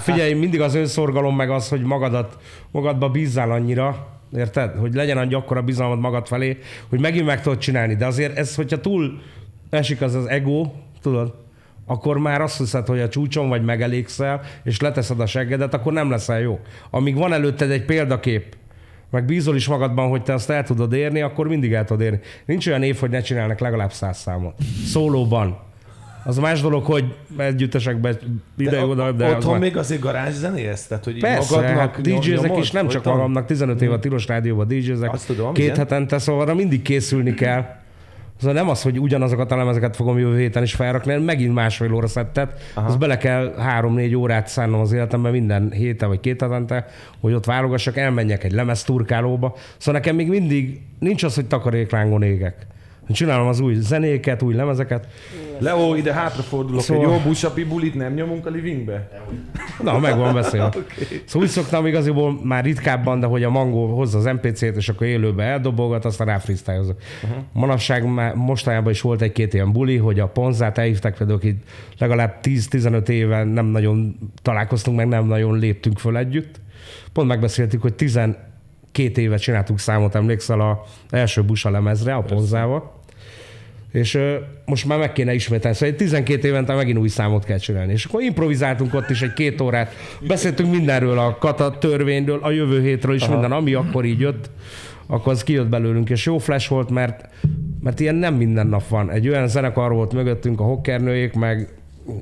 figyelj, 0.00 0.32
mindig 0.32 0.60
az 0.60 0.74
önszorgalom 0.74 1.36
meg 1.36 1.50
az, 1.50 1.68
hogy 1.68 1.82
magadat, 1.82 2.38
magadba 2.70 3.08
bízzál 3.08 3.50
annyira, 3.50 4.13
érted? 4.36 4.76
Hogy 4.76 4.94
legyen 4.94 5.18
annyi 5.18 5.34
akkora 5.34 5.62
bizalmad 5.62 5.98
magad 5.98 6.26
felé, 6.26 6.58
hogy 6.88 7.00
megint 7.00 7.26
meg 7.26 7.42
tudod 7.42 7.58
csinálni. 7.58 7.94
De 7.94 8.06
azért 8.06 8.36
ez, 8.36 8.54
hogyha 8.54 8.80
túl 8.80 9.20
esik 9.70 10.00
az 10.00 10.14
az 10.14 10.26
ego, 10.26 10.70
tudod, 11.00 11.34
akkor 11.86 12.18
már 12.18 12.40
azt 12.40 12.58
hiszed, 12.58 12.86
hogy 12.86 13.00
a 13.00 13.08
csúcson 13.08 13.48
vagy 13.48 13.64
megelégszel, 13.64 14.40
és 14.64 14.80
leteszed 14.80 15.20
a 15.20 15.26
seggedet, 15.26 15.74
akkor 15.74 15.92
nem 15.92 16.10
leszel 16.10 16.40
jó. 16.40 16.60
Amíg 16.90 17.16
van 17.16 17.32
előtted 17.32 17.70
egy 17.70 17.84
példakép, 17.84 18.56
meg 19.10 19.24
bízol 19.24 19.56
is 19.56 19.68
magadban, 19.68 20.08
hogy 20.08 20.22
te 20.22 20.32
azt 20.32 20.50
el 20.50 20.64
tudod 20.64 20.92
érni, 20.92 21.20
akkor 21.20 21.48
mindig 21.48 21.72
el 21.72 21.84
tudod 21.84 22.02
érni. 22.02 22.20
Nincs 22.44 22.66
olyan 22.66 22.82
év, 22.82 22.98
hogy 22.98 23.10
ne 23.10 23.20
csinálnak 23.20 23.58
legalább 23.58 23.92
száz 23.92 24.18
számot. 24.18 24.54
Szólóban. 24.86 25.58
Az 26.24 26.38
más 26.38 26.60
dolog, 26.60 26.84
hogy 26.84 27.04
együttesekben 27.36 28.18
ide 28.56 28.84
oda, 28.84 29.12
de 29.12 29.26
az 29.26 29.32
Otthon 29.32 29.50
már- 29.50 29.60
még 29.60 29.76
azért 29.76 30.00
garázs 30.00 30.34
zenész? 30.34 30.86
Tehát, 30.86 31.04
hogy 31.04 31.20
Persze, 31.20 31.54
magadnak 31.54 31.78
hát 31.78 32.00
DJ-zek 32.00 32.56
is, 32.56 32.70
nem 32.70 32.88
csak 32.88 33.04
magamnak, 33.04 33.46
15 33.46 33.82
év 33.82 33.92
a 33.92 33.98
Tilos 33.98 34.26
Rádióban 34.26 34.68
DJ-zek, 34.68 35.12
Azt 35.12 35.26
tudom, 35.26 35.52
két 35.52 35.64
igen. 35.64 35.76
hetente, 35.76 36.18
szóval 36.18 36.42
arra 36.42 36.54
mindig 36.54 36.82
készülni 36.82 37.34
kell. 37.34 37.64
Szóval 38.38 38.54
nem 38.54 38.68
az, 38.68 38.82
hogy 38.82 38.98
ugyanazokat 38.98 39.52
a 39.52 39.56
lemezeket 39.56 39.96
fogom 39.96 40.18
jövő 40.18 40.38
héten 40.38 40.62
is 40.62 40.74
felrakni, 40.74 41.10
hanem 41.10 41.24
megint 41.24 41.54
másfél 41.54 41.92
óra 41.92 42.06
szettet, 42.06 42.60
az 42.74 42.96
bele 42.96 43.16
kell 43.16 43.54
három-négy 43.58 44.14
órát 44.14 44.48
szánnom 44.48 44.80
az 44.80 44.92
életemben 44.92 45.32
minden 45.32 45.70
héten 45.72 46.08
vagy 46.08 46.20
két 46.20 46.40
hetente, 46.40 46.86
hogy 47.20 47.32
ott 47.32 47.44
válogassak, 47.44 47.96
elmenjek 47.96 48.44
egy 48.44 48.52
lemezturkálóba. 48.52 49.56
Szóval 49.78 50.00
nekem 50.00 50.16
még 50.16 50.28
mindig 50.28 50.80
nincs 50.98 51.22
az, 51.22 51.34
hogy 51.34 51.46
takaréklángon 51.46 52.22
égek. 52.22 52.66
Csinálom 53.08 53.46
az 53.46 53.60
új 53.60 53.74
zenéket, 53.74 54.42
új 54.42 54.54
lemezeket. 54.54 55.08
Leo, 55.58 55.94
ide 55.94 56.12
hátrafordulok. 56.12 56.80
Szóval-. 56.80 57.04
Egy 57.04 57.10
jó 57.10 57.18
busapi 57.28 57.64
bulit 57.64 57.94
nem 57.94 58.14
nyomunk 58.14 58.46
a 58.46 58.50
livingbe? 58.50 59.08
Na, 59.82 59.98
meg 59.98 60.16
van 60.16 60.34
beszélve. 60.34 60.66
okay. 60.76 61.22
Szóval 61.24 61.42
úgy 61.42 61.54
szoktam 61.54 61.86
igaziból 61.86 62.40
már 62.42 62.64
ritkábban, 62.64 63.20
de 63.20 63.26
hogy 63.26 63.42
a 63.42 63.50
Mango 63.50 63.86
hozza 63.86 64.18
az 64.18 64.24
MPC-t, 64.24 64.76
és 64.76 64.88
akkor 64.88 65.06
élőbe 65.06 65.42
eldobolgat, 65.44 66.04
aztán 66.04 66.26
rá 66.26 66.38
freestylezok. 66.38 66.96
Uh-huh. 67.22 67.42
Manapság 67.52 68.12
már 68.12 68.34
mostanában 68.34 68.92
is 68.92 69.00
volt 69.00 69.22
egy-két 69.22 69.54
ilyen 69.54 69.72
buli, 69.72 69.96
hogy 69.96 70.20
a 70.20 70.26
Ponzát 70.26 70.78
elhívták, 70.78 71.16
például 71.16 71.38
akik 71.38 71.56
legalább 71.98 72.38
10-15 72.42 73.08
éve 73.08 73.44
nem 73.44 73.66
nagyon 73.66 74.16
találkoztunk, 74.42 74.96
meg 74.96 75.08
nem 75.08 75.26
nagyon 75.26 75.58
léptünk 75.58 75.98
föl 75.98 76.16
együtt. 76.16 76.60
Pont 77.12 77.28
megbeszéltük, 77.28 77.82
hogy 77.82 77.94
12 77.94 78.40
éve 78.92 79.36
csináltuk 79.36 79.78
számot, 79.78 80.14
emlékszel, 80.14 80.60
a 80.60 80.84
első 81.10 81.42
busa 81.42 81.70
lemezre, 81.70 82.14
a 82.14 82.22
Ponzával. 82.22 82.93
És 83.94 84.14
ö, 84.14 84.36
most 84.64 84.86
már 84.86 84.98
meg 84.98 85.12
kéne 85.12 85.34
ismételni. 85.34 85.76
Szóval 85.76 85.88
egy 85.88 85.96
12 85.96 86.48
évente 86.48 86.74
megint 86.74 86.98
új 86.98 87.08
számot 87.08 87.44
kell 87.44 87.58
csinálni. 87.58 87.92
És 87.92 88.04
akkor 88.04 88.22
improvizáltunk 88.22 88.94
ott 88.94 89.10
is 89.10 89.22
egy 89.22 89.32
két 89.32 89.60
órát. 89.60 89.94
Beszéltünk 90.26 90.70
mindenről, 90.70 91.18
a 91.18 91.36
kata 91.38 91.78
törvényről, 91.78 92.38
a 92.42 92.50
jövő 92.50 92.82
hétről 92.82 93.14
is 93.14 93.22
Aha. 93.22 93.32
minden, 93.32 93.52
ami 93.52 93.74
akkor 93.74 94.04
így 94.04 94.20
jött, 94.20 94.50
akkor 95.06 95.32
az 95.32 95.44
kijött 95.44 95.68
belőlünk. 95.68 96.10
És 96.10 96.26
jó 96.26 96.38
flash 96.38 96.70
volt, 96.70 96.90
mert, 96.90 97.28
mert 97.80 98.00
ilyen 98.00 98.14
nem 98.14 98.34
minden 98.34 98.66
nap 98.66 98.88
van. 98.88 99.10
Egy 99.10 99.28
olyan 99.28 99.48
zenekar 99.48 99.92
volt 99.92 100.12
mögöttünk, 100.12 100.60
a 100.60 100.64
hokkernőjék, 100.64 101.32
meg 101.32 101.68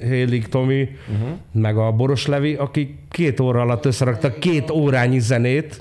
Hélig 0.00 0.48
Tomi, 0.48 0.88
uh-huh. 1.12 1.28
meg 1.52 1.76
a 1.76 1.92
Boros 1.92 2.26
Levi, 2.26 2.54
akik 2.54 2.94
két 3.10 3.40
óra 3.40 3.60
alatt 3.60 3.84
összeraktak 3.84 4.38
két 4.38 4.70
órányi 4.70 5.18
zenét, 5.18 5.80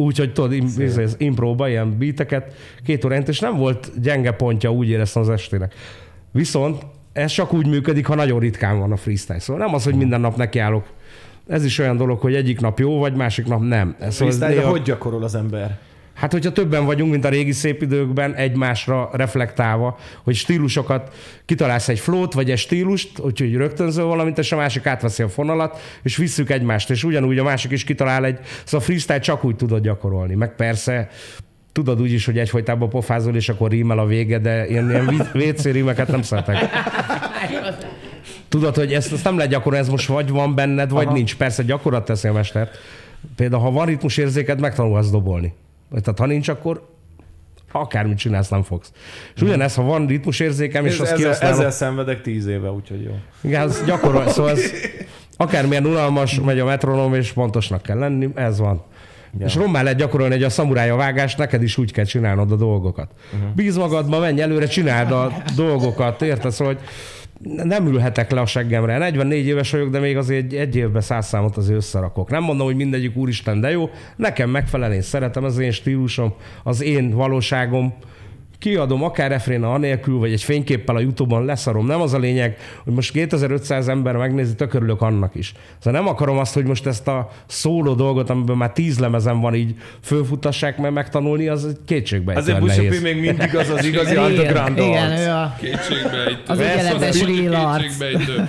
úgyhogy 0.00 0.32
tudod, 0.32 0.52
im, 0.52 0.68
ez, 0.78 1.14
impróba 1.18 1.68
ilyen 1.68 1.98
beateket, 1.98 2.54
két 2.84 3.04
órányi, 3.04 3.24
és 3.26 3.38
nem 3.40 3.56
volt 3.56 4.00
gyenge 4.00 4.30
pontja, 4.30 4.72
úgy 4.72 4.88
éreztem 4.88 5.22
az 5.22 5.28
estének. 5.28 5.74
Viszont 6.32 6.86
ez 7.12 7.30
csak 7.30 7.52
úgy 7.52 7.66
működik, 7.66 8.06
ha 8.06 8.14
nagyon 8.14 8.38
ritkán 8.38 8.78
van 8.78 8.92
a 8.92 8.96
freestyle. 8.96 9.38
Szóval 9.38 9.66
nem 9.66 9.74
az, 9.74 9.84
hogy 9.84 9.94
minden 9.94 10.20
nap 10.20 10.36
nekiállok. 10.36 10.86
Ez 11.46 11.64
is 11.64 11.78
olyan 11.78 11.96
dolog, 11.96 12.20
hogy 12.20 12.34
egyik 12.34 12.60
nap 12.60 12.78
jó, 12.78 12.98
vagy 12.98 13.14
másik 13.14 13.46
nap 13.46 13.60
nem. 13.60 13.96
Ez 13.98 14.14
szóval 14.14 14.32
Freestyle, 14.32 14.60
néha- 14.60 14.70
hogy 14.70 14.82
gyakorol 14.82 15.22
az 15.22 15.34
ember? 15.34 15.78
Hát, 16.18 16.32
hogyha 16.32 16.52
többen 16.52 16.84
vagyunk, 16.84 17.10
mint 17.10 17.24
a 17.24 17.28
régi 17.28 17.52
szép 17.52 17.82
időkben, 17.82 18.34
egymásra 18.34 19.10
reflektálva, 19.12 19.98
hogy 20.24 20.34
stílusokat 20.34 21.14
kitalálsz 21.44 21.88
egy 21.88 21.98
flót, 21.98 22.32
vagy 22.32 22.50
egy 22.50 22.58
stílust, 22.58 23.18
úgyhogy 23.18 23.54
rögtönzöl 23.54 24.04
valamit, 24.04 24.38
és 24.38 24.52
a 24.52 24.56
másik 24.56 24.86
átveszi 24.86 25.22
a 25.22 25.28
fonalat, 25.28 25.80
és 26.02 26.16
visszük 26.16 26.50
egymást, 26.50 26.90
és 26.90 27.04
ugyanúgy 27.04 27.38
a 27.38 27.42
másik 27.42 27.70
is 27.70 27.84
kitalál 27.84 28.24
egy, 28.24 28.38
szóval 28.64 28.86
freestyle 28.86 29.18
csak 29.18 29.44
úgy 29.44 29.56
tudod 29.56 29.82
gyakorolni. 29.82 30.34
Meg 30.34 30.54
persze 30.54 31.08
tudod 31.72 32.00
úgy 32.00 32.12
is, 32.12 32.24
hogy 32.24 32.38
egyfolytában 32.38 32.88
pofázol, 32.88 33.34
és 33.34 33.48
akkor 33.48 33.70
rímel 33.70 33.98
a 33.98 34.06
vége, 34.06 34.38
de 34.38 34.66
ilyen 34.66 35.06
ví- 35.06 35.48
WC 35.48 35.64
rímeket 35.64 36.08
nem 36.08 36.22
szeretek. 36.22 36.56
Tudod, 38.48 38.74
hogy 38.74 38.92
ezt, 38.92 39.12
ezt 39.12 39.24
nem 39.24 39.36
lehet 39.36 39.50
gyakorolni, 39.50 39.84
ez 39.84 39.90
most 39.90 40.08
vagy 40.08 40.28
van 40.28 40.54
benned, 40.54 40.90
vagy 40.90 41.06
Aha. 41.06 41.14
nincs. 41.14 41.36
Persze 41.36 41.62
gyakorlat 41.62 42.04
teszi 42.04 42.28
a 42.28 42.32
mestert. 42.32 42.78
Például, 43.36 43.62
ha 43.62 43.70
van 43.70 43.86
ritmusérzéked, 43.86 44.60
megtanulhatsz 44.60 45.10
dobolni. 45.10 45.54
Tehát 45.90 46.18
ha 46.18 46.26
nincs, 46.26 46.48
akkor 46.48 46.96
akármit 47.72 48.18
csinálsz, 48.18 48.48
nem 48.48 48.62
fogsz. 48.62 48.92
És 49.34 49.42
ugyanez, 49.42 49.74
ha 49.74 49.82
van 49.82 50.06
ritmusérzékem, 50.06 50.86
és 50.86 50.92
És 50.92 51.00
azt 51.00 51.10
ezzel, 51.10 51.22
kihasználom, 51.22 51.58
ezzel 51.58 51.70
szenvedek 51.70 52.22
tíz 52.22 52.46
éve, 52.46 52.70
úgyhogy 52.70 53.02
jó. 53.02 53.18
igen, 53.40 53.62
az 53.62 53.82
gyakorol, 53.86 54.28
szóval 54.28 54.50
ez 54.50 54.70
akármilyen 55.36 55.86
unalmas 55.86 56.40
megy 56.40 56.58
a 56.58 56.64
metronom, 56.64 57.14
és 57.14 57.32
pontosnak 57.32 57.82
kell 57.82 57.98
lenni, 57.98 58.28
ez 58.34 58.58
van. 58.58 58.82
Ja. 59.38 59.46
És 59.46 59.54
rommá 59.54 59.82
lehet 59.82 59.98
gyakorolni, 59.98 60.34
hogy 60.34 60.42
a 60.42 60.50
szamurája 60.50 60.96
vágás, 60.96 61.36
neked 61.36 61.62
is 61.62 61.78
úgy 61.78 61.92
kell 61.92 62.04
csinálnod 62.04 62.52
a 62.52 62.56
dolgokat. 62.56 63.10
Uh-huh. 63.34 63.54
Bíz 63.54 63.76
magadba, 63.76 64.18
menj 64.18 64.40
előre, 64.40 64.66
csináld 64.66 65.12
a 65.12 65.32
dolgokat, 65.56 66.22
érted? 66.22 66.50
Szóval, 66.50 66.74
hogy 66.74 66.82
nem 67.42 67.86
ülhetek 67.86 68.30
le 68.30 68.40
a 68.40 68.46
seggemre. 68.46 68.98
44 68.98 69.46
éves 69.46 69.70
vagyok, 69.70 69.90
de 69.90 69.98
még 69.98 70.16
azért 70.16 70.44
egy, 70.44 70.54
egy 70.54 70.76
évben 70.76 71.02
száz 71.02 71.26
számot 71.26 71.56
azért 71.56 71.76
összerakok. 71.76 72.30
Nem 72.30 72.42
mondom, 72.42 72.66
hogy 72.66 72.76
mindegyik 72.76 73.16
úristen, 73.16 73.60
de 73.60 73.70
jó. 73.70 73.90
Nekem 74.16 74.50
megfelel, 74.50 74.92
én 74.92 75.02
szeretem, 75.02 75.44
az 75.44 75.58
én 75.58 75.70
stílusom, 75.70 76.34
az 76.62 76.82
én 76.82 77.10
valóságom. 77.10 77.94
Kiadom 78.58 79.02
akár 79.02 79.30
refréna 79.30 79.72
anélkül, 79.72 80.18
vagy 80.18 80.32
egy 80.32 80.42
fényképpel 80.42 80.96
a 80.96 81.00
Youtube-on 81.00 81.44
leszarom. 81.44 81.86
Nem 81.86 82.00
az 82.00 82.14
a 82.14 82.18
lényeg, 82.18 82.56
hogy 82.84 82.92
most 82.92 83.12
2500 83.12 83.88
ember 83.88 84.16
megnézi, 84.16 84.54
tök 84.54 84.74
örülök 84.74 85.00
annak 85.00 85.34
is. 85.34 85.52
Szóval 85.78 86.00
nem 86.00 86.10
akarom 86.10 86.38
azt, 86.38 86.54
hogy 86.54 86.64
most 86.64 86.86
ezt 86.86 87.08
a 87.08 87.30
szóló 87.46 87.94
dolgot, 87.94 88.30
amiben 88.30 88.56
már 88.56 88.72
tíz 88.72 88.98
lemezem 88.98 89.40
van, 89.40 89.54
így 89.54 89.74
fölfutassák, 90.02 90.78
mert 90.78 90.94
megtanulni, 90.94 91.48
az 91.48 91.64
egy 91.64 91.76
kétségbe 91.86 92.34
Azért 92.34 92.60
Busupi 92.60 92.98
még 93.02 93.20
mindig 93.20 93.56
az 93.56 93.70
az 93.70 93.84
igazi 93.90 94.16
underground 94.16 94.78
Igen, 94.78 95.10
ő 95.10 95.30
a... 95.30 95.56
Kétségbejtő. 95.60 96.38
Az 96.46 96.58
Persze, 96.58 96.74
ügyeletes 96.74 97.24
mind 97.24 97.50
real 97.50 97.66
arc. 97.66 97.82
Kétségbejtő. 97.82 98.48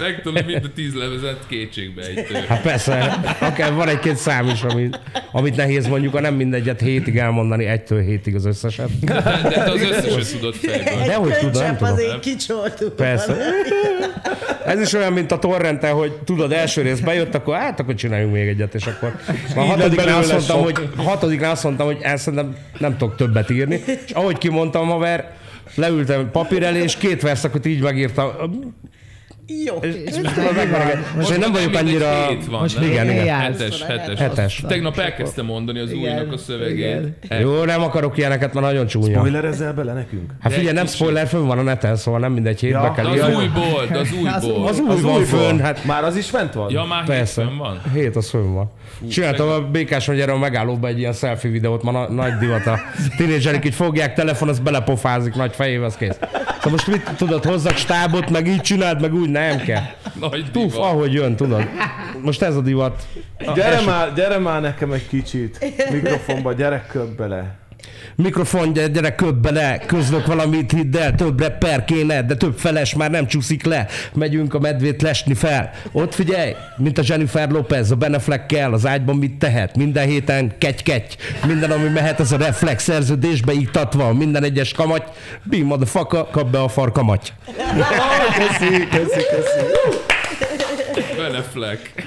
Megtanulni 0.00 0.52
mind 0.52 0.64
a 0.64 0.72
tíz 0.74 0.94
levezet 0.94 1.46
kétségbejtő. 1.48 2.34
Hát 2.48 2.62
persze, 2.62 3.20
akár 3.40 3.72
van 3.72 3.88
egy-két 3.88 4.16
szám 4.16 4.48
is, 4.48 4.62
amit, 4.62 5.00
amit 5.32 5.56
nehéz 5.56 5.86
mondjuk, 5.86 6.14
a 6.14 6.20
nem 6.20 6.34
mindegyet 6.34 6.80
hétig 6.80 7.16
elmondani, 7.16 7.64
egytől 7.64 8.00
hétig 8.00 8.34
az 8.34 8.44
összeset. 8.44 8.90
De, 9.50 9.64
te 9.64 9.70
az 9.70 9.82
összeset 9.82 10.32
tudod 10.32 10.54
fejből. 10.54 11.04
De 11.06 11.14
hogy 11.14 11.38
tudom, 11.38 11.62
nem 11.62 11.76
tudom. 11.76 11.92
azért 11.92 12.20
kicsoltuk. 12.20 12.96
Persze. 12.96 13.36
Ez 14.66 14.80
is 14.80 14.92
olyan, 14.92 15.12
mint 15.12 15.32
a 15.32 15.38
torrente, 15.38 15.88
hogy 15.88 16.12
tudod, 16.12 16.52
első 16.52 16.82
rész 16.82 16.98
bejött, 16.98 17.34
akkor 17.34 17.56
hát 17.56 17.80
akkor 17.80 17.94
csináljunk 17.94 18.32
még 18.32 18.48
egyet, 18.48 18.74
és 18.74 18.86
akkor 18.86 19.16
a 19.56 19.60
hatodiknál 19.60 20.18
azt 20.18 20.32
mondtam, 20.32 20.62
hogy, 20.62 20.88
a 20.96 21.02
hatodiknál 21.02 21.50
azt 21.50 21.64
mondtam, 21.64 21.86
hogy 21.86 21.98
el 22.00 22.16
szerintem 22.16 22.56
nem 22.78 22.96
tudok 22.96 23.16
többet 23.16 23.50
írni, 23.50 23.82
és 24.06 24.10
ahogy 24.12 24.38
kimondtam, 24.38 24.88
haver, 24.88 25.32
leültem 25.74 26.30
papír 26.30 26.62
elé, 26.62 26.82
és 26.82 26.96
két 26.96 27.22
verszakot 27.22 27.66
így 27.66 27.80
megírtam. 27.80 28.32
Jó. 29.64 29.74
És 29.76 30.16
most 30.22 30.34
tudod, 30.34 30.54
megvereget. 30.56 31.14
Most 31.16 31.30
én 31.30 31.38
nem 31.38 31.52
vagyok 31.52 31.74
annyira... 31.74 32.26
hét 32.28 32.46
van, 32.46 32.60
Most 32.60 32.80
nem? 32.80 32.88
igen, 32.90 33.10
igen. 33.10 33.38
Hetes, 33.38 33.82
hetes. 33.82 34.18
Hetes. 34.18 34.62
Tegnap 34.68 34.98
elkezdtem 34.98 35.44
mondani 35.44 35.78
az 35.78 35.92
újnak 35.92 36.32
a 36.32 36.36
szövegét. 36.36 37.02
Jó, 37.40 37.64
nem 37.64 37.82
akarok 37.82 38.18
ilyeneket, 38.18 38.54
mert 38.54 38.66
nagyon 38.66 38.86
csúnya. 38.86 39.18
Spoilerezzel 39.18 39.72
bele 39.72 39.92
nekünk? 39.92 40.30
Hát 40.40 40.52
figyelj, 40.52 40.74
nem 40.74 40.86
spoiler, 40.86 41.26
fönn 41.26 41.46
van 41.46 41.58
a 41.58 41.62
neten, 41.62 41.96
szóval 41.96 42.20
nem 42.20 42.32
mindegy, 42.32 42.60
hétbe 42.60 42.78
Ja, 42.78 42.92
kell 42.92 43.04
De 43.14 43.24
az 43.24 43.34
újból, 43.36 43.86
de 43.92 43.98
az 43.98 44.12
újból. 44.18 44.68
Az 44.68 44.80
új 44.80 45.00
van 45.00 45.24
fönn, 45.24 45.58
hát 45.58 45.84
Már 45.84 46.04
az 46.04 46.16
is 46.16 46.30
fent 46.30 46.52
van? 46.54 46.70
Ja, 46.70 46.84
már 46.84 47.04
Persze. 47.04 47.40
hétfőn 47.40 47.58
van. 47.58 47.80
Hét 47.94 48.16
az 48.16 48.28
fönn 48.30 48.52
van. 48.54 48.70
Csináltam 49.10 49.48
a 49.48 49.60
Békás 49.60 50.06
megyere 50.06 50.32
a 50.32 50.38
megállóba 50.38 50.86
egy 50.88 50.98
ilyen 50.98 51.12
selfie 51.12 51.50
videót, 51.50 51.82
ma 51.82 51.90
na- 51.90 52.10
nagy 52.10 52.32
divat 52.38 52.66
a 52.66 52.78
tínédzserek 53.16 53.64
így 53.64 53.74
fogják 53.74 54.14
telefon, 54.14 54.48
az 54.48 54.58
belepofázik 54.58 55.34
nagy 55.34 55.54
fejével, 55.54 55.86
az 55.86 55.96
kész. 55.96 56.18
Szóval 56.54 56.70
most 56.70 56.86
mit 56.86 57.10
tudod, 57.16 57.44
hozzak 57.44 57.76
stábot, 57.76 58.30
meg 58.30 58.46
így 58.46 58.60
csináld, 58.60 59.00
meg 59.00 59.14
úgy 59.14 59.28
nem 59.48 59.58
kell. 59.58 59.82
Nagy 60.20 60.50
Puf, 60.50 60.72
divat. 60.72 60.86
ahogy 60.86 61.12
jön, 61.12 61.36
tudod. 61.36 61.64
Most 62.22 62.42
ez 62.42 62.56
a 62.56 62.60
divat. 62.60 63.06
Gyere 63.54 63.80
már, 63.80 64.14
gyere 64.14 64.38
már 64.38 64.60
nekem 64.60 64.92
egy 64.92 65.08
kicsit. 65.08 65.58
Mikrofonba, 65.92 66.52
gyere 66.52 66.86
köbb 66.88 67.16
bele. 67.16 67.58
Mikrofon, 68.16 68.72
gyere, 68.72 68.86
gyere 68.86 69.14
köbb 69.14 69.36
bele, 69.36 69.78
közlök 69.78 70.26
valamit, 70.26 70.72
hidd 70.72 70.96
el, 70.96 71.14
több 71.14 71.40
rapper 71.40 71.84
kéne, 71.84 72.22
de 72.22 72.34
több 72.34 72.58
feles 72.58 72.94
már 72.94 73.10
nem 73.10 73.26
csúszik 73.26 73.64
le. 73.64 73.86
Megyünk 74.12 74.54
a 74.54 74.58
medvét 74.58 75.02
lesni 75.02 75.34
fel. 75.34 75.70
Ott 75.92 76.14
figyelj, 76.14 76.54
mint 76.76 76.98
a 76.98 77.02
Jennifer 77.04 77.50
Lopez, 77.50 77.90
a 77.90 77.96
Ben 77.96 78.14
Affleckkel, 78.14 78.72
az 78.72 78.86
ágyban 78.86 79.16
mit 79.16 79.38
tehet? 79.38 79.76
Minden 79.76 80.06
héten 80.06 80.52
kegy-kegy. 80.58 81.16
Minden, 81.46 81.70
ami 81.70 81.88
mehet, 81.88 82.20
az 82.20 82.32
a 82.32 82.36
reflex 82.36 82.82
szerződésbe 82.82 83.52
iktatva. 83.52 84.12
Minden 84.12 84.44
egyes 84.44 84.72
kamaty, 84.72 85.04
be 85.42 85.56
motherfucker, 85.64 86.26
kap 86.30 86.50
be 86.50 86.60
a 86.60 86.68
farkamaty. 86.68 87.28
Köszi, 88.36 88.88
köszi, 88.88 89.20
köszi. 89.30 90.09
Beneflek. 91.20 92.06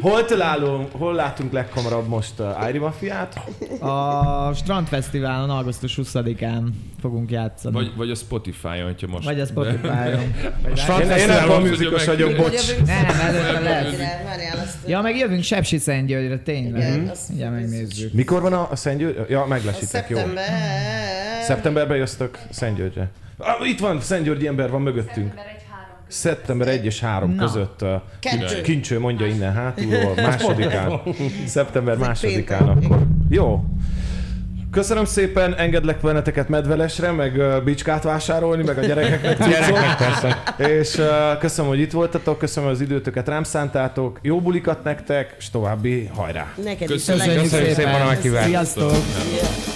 Hol 0.00 0.24
találunk, 0.24 0.88
hol 0.92 1.14
látunk 1.14 1.52
leghamarabb 1.52 2.08
most 2.08 2.32
uh, 2.38 2.62
Ári 2.62 2.78
Mafiát? 2.78 3.40
A 3.80 4.54
Strandfesztiválon 4.54 5.50
augusztus 5.50 5.98
20-án 6.02 6.62
fogunk 7.00 7.30
játszani. 7.30 7.74
Vagy, 7.74 7.92
vagy 7.96 8.10
a 8.10 8.14
Spotify-on, 8.14 8.84
hogyha 8.84 9.06
most... 9.06 9.24
Vagy 9.24 9.40
a 9.40 9.46
Spotify-on. 9.46 10.34
Nem 11.26 11.50
a 11.50 11.58
műzikos 11.58 12.04
vagyok, 12.04 12.36
bocs. 12.36 12.76
Nem, 12.86 13.04
előtte 13.20 13.60
lesz. 13.60 14.76
Ja, 14.86 15.00
meg 15.00 15.16
jövünk 15.16 15.42
Sepsi 15.42 15.78
Szentgyörgyre, 15.78 16.38
tényleg. 16.38 16.80
Igen, 16.94 17.08
azt- 17.08 17.30
Igen, 17.30 17.52
megnézzük. 17.52 18.12
Mikor 18.12 18.40
van 18.42 18.52
a, 18.52 18.68
a 18.70 18.76
Szentgyörgy? 18.76 19.30
Ja, 19.30 19.44
meglesitek, 19.46 20.08
jó. 20.08 20.16
Szeptember... 20.16 20.48
Szeptemberben 21.42 21.96
jöztök 21.96 22.38
Szentgyörgyre. 22.50 23.10
Ah, 23.38 23.68
itt 23.68 23.78
van, 23.80 24.00
Szentgyörgyi 24.00 24.46
ember 24.46 24.70
van 24.70 24.82
mögöttünk. 24.82 25.26
Szeptember 25.28 25.59
1 26.66 26.84
és 26.84 27.00
3 27.00 27.34
Na. 27.34 27.42
között. 27.44 27.78
Kettő. 28.20 28.36
Kincs- 28.36 28.60
Kincső 28.62 28.98
mondja 28.98 29.26
innen 29.26 29.52
hátulról, 29.52 30.14
másodikán. 30.26 31.00
Szeptember 31.46 31.96
másodikán 31.96 32.68
akkor. 32.68 32.98
Jó. 33.28 33.64
Köszönöm 34.70 35.04
szépen, 35.04 35.54
engedlek 35.56 36.00
benneteket 36.00 36.48
medvelesre, 36.48 37.10
meg 37.10 37.36
uh, 37.36 37.62
bicskát 37.62 38.02
vásárolni, 38.02 38.62
meg 38.62 38.78
a 38.78 38.80
gyerekeknek 38.80 39.38
Gyerekek, 39.48 39.96
persze. 39.98 40.42
És 40.56 40.94
uh, 40.98 41.06
köszönöm, 41.38 41.70
hogy 41.70 41.80
itt 41.80 41.92
voltatok, 41.92 42.38
köszönöm, 42.38 42.68
hogy 42.68 42.78
az 42.78 42.84
időtöket 42.84 43.28
rám 43.28 43.42
szántátok, 43.42 44.18
jó 44.22 44.40
bulikat 44.40 44.84
nektek, 44.84 45.34
és 45.38 45.50
további 45.50 46.10
hajrá! 46.14 46.46
Neked 46.64 46.90
is 46.90 47.08
a 47.08 47.12
Köszönjük. 47.12 47.42
Köszönjük 47.42 47.74
szépen 47.74 48.00
a 48.00 48.06
meghívást. 48.06 48.46
Sziasztok! 48.46 48.90
Yeah. 48.90 49.69